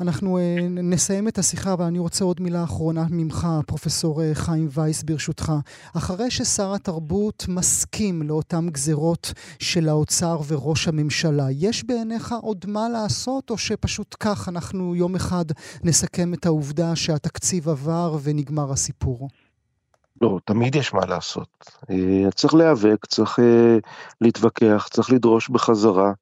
אנחנו 0.00 0.38
uh, 0.38 0.62
נסיים 0.68 1.28
את 1.28 1.38
השיחה, 1.38 1.72
אבל 1.72 1.84
אני 1.84 1.98
רוצה 1.98 2.24
עוד 2.24 2.40
מילה 2.40 2.64
אחרונה 2.64 3.04
ממך, 3.10 3.46
פרופסור 3.66 4.20
uh, 4.20 4.24
חיים 4.34 4.68
וייס, 4.70 5.02
ברשותך. 5.02 5.52
אחרי 5.96 6.30
ששר 6.30 6.74
התרבות 6.74 7.44
מסכים 7.48 8.22
לאותן 8.22 8.68
גזרות 8.68 9.32
של 9.58 9.88
האוצר 9.88 10.40
וראש 10.48 10.88
הממשלה, 10.88 11.46
יש 11.50 11.84
בעיניך 11.84 12.34
עוד 12.42 12.64
מה 12.68 12.88
לעשות, 12.88 13.50
או 13.50 13.58
שפשוט 13.58 14.16
כך 14.20 14.48
אנחנו 14.48 14.96
יום 14.96 15.16
אחד 15.16 15.44
נסכם 15.82 16.34
את 16.34 16.46
העובדה 16.46 16.96
שהתקציב 16.96 17.68
עבר 17.68 18.18
ונגמר 18.22 18.72
הסיפור? 18.72 19.28
לא, 20.20 20.38
תמיד 20.44 20.74
יש 20.74 20.94
מה 20.94 21.06
לעשות. 21.06 21.48
צריך 22.34 22.54
להיאבק, 22.54 23.06
צריך 23.06 23.38
להתווכח, 24.20 24.88
צריך 24.90 25.12
לדרוש 25.12 25.48
בחזרה. 25.48 26.12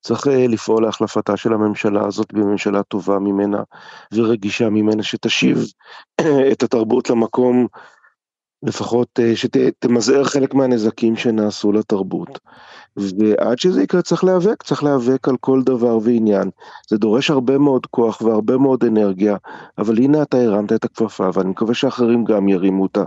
צריך 0.00 0.28
אה, 0.28 0.46
לפעול 0.46 0.82
להחלפתה 0.82 1.36
של 1.36 1.52
הממשלה 1.52 2.06
הזאת 2.06 2.32
בממשלה 2.32 2.82
טובה 2.82 3.18
ממנה 3.18 3.62
ורגישה 4.12 4.70
ממנה, 4.70 5.02
שתשיב 5.02 5.58
את 6.52 6.62
התרבות 6.62 7.10
למקום, 7.10 7.66
לפחות 8.62 9.20
אה, 9.20 9.36
שתמזער 9.36 10.24
חלק 10.24 10.54
מהנזקים 10.54 11.16
שנעשו 11.16 11.72
לתרבות. 11.72 12.38
ועד 12.96 13.58
שזה 13.58 13.82
יקרה 13.82 14.02
צריך 14.02 14.24
להיאבק, 14.24 14.62
צריך 14.62 14.84
להיאבק 14.84 15.28
על 15.28 15.36
כל 15.40 15.62
דבר 15.62 15.98
ועניין. 16.02 16.50
זה 16.90 16.96
דורש 16.96 17.30
הרבה 17.30 17.58
מאוד 17.58 17.86
כוח 17.86 18.22
והרבה 18.22 18.56
מאוד 18.56 18.84
אנרגיה, 18.84 19.36
אבל 19.78 19.98
הנה 19.98 20.22
אתה 20.22 20.36
הרמת 20.36 20.72
את 20.72 20.84
הכפפה, 20.84 21.30
ואני 21.34 21.50
מקווה 21.50 21.74
שאחרים 21.74 22.24
גם 22.24 22.48
ירימו 22.48 22.82
אותה. 22.82 23.04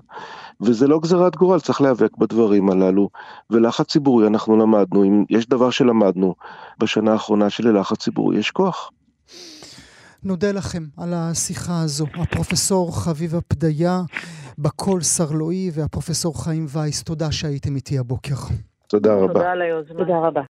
וזה 0.61 0.87
לא 0.87 0.99
גזירת 0.99 1.35
גורל, 1.35 1.59
צריך 1.59 1.81
להיאבק 1.81 2.17
בדברים 2.17 2.69
הללו. 2.69 3.09
ולחץ 3.49 3.91
ציבורי 3.91 4.27
אנחנו 4.27 4.57
למדנו, 4.57 5.03
אם 5.03 5.23
יש 5.29 5.49
דבר 5.49 5.69
שלמדנו 5.69 6.35
בשנה 6.79 7.11
האחרונה 7.11 7.49
שללחץ 7.49 7.97
ציבורי 8.03 8.37
יש 8.37 8.51
כוח. 8.51 8.91
נודה 10.23 10.51
לכם 10.51 10.83
על 10.97 11.13
השיחה 11.13 11.81
הזו. 11.81 12.05
הפרופסור 12.21 13.03
חביבה 13.03 13.41
פדיה, 13.41 14.01
בקול 14.57 15.01
סרלואי, 15.01 15.71
והפרופסור 15.73 16.43
חיים 16.43 16.65
וייס, 16.69 17.03
תודה 17.03 17.31
שהייתם 17.31 17.75
איתי 17.75 17.99
הבוקר. 17.99 18.35
תודה 18.87 19.13
רבה. 19.13 19.33
תודה 19.33 19.51
על 19.51 19.61
היוזמה. 19.61 19.97
תודה 19.97 20.17
רבה. 20.17 20.41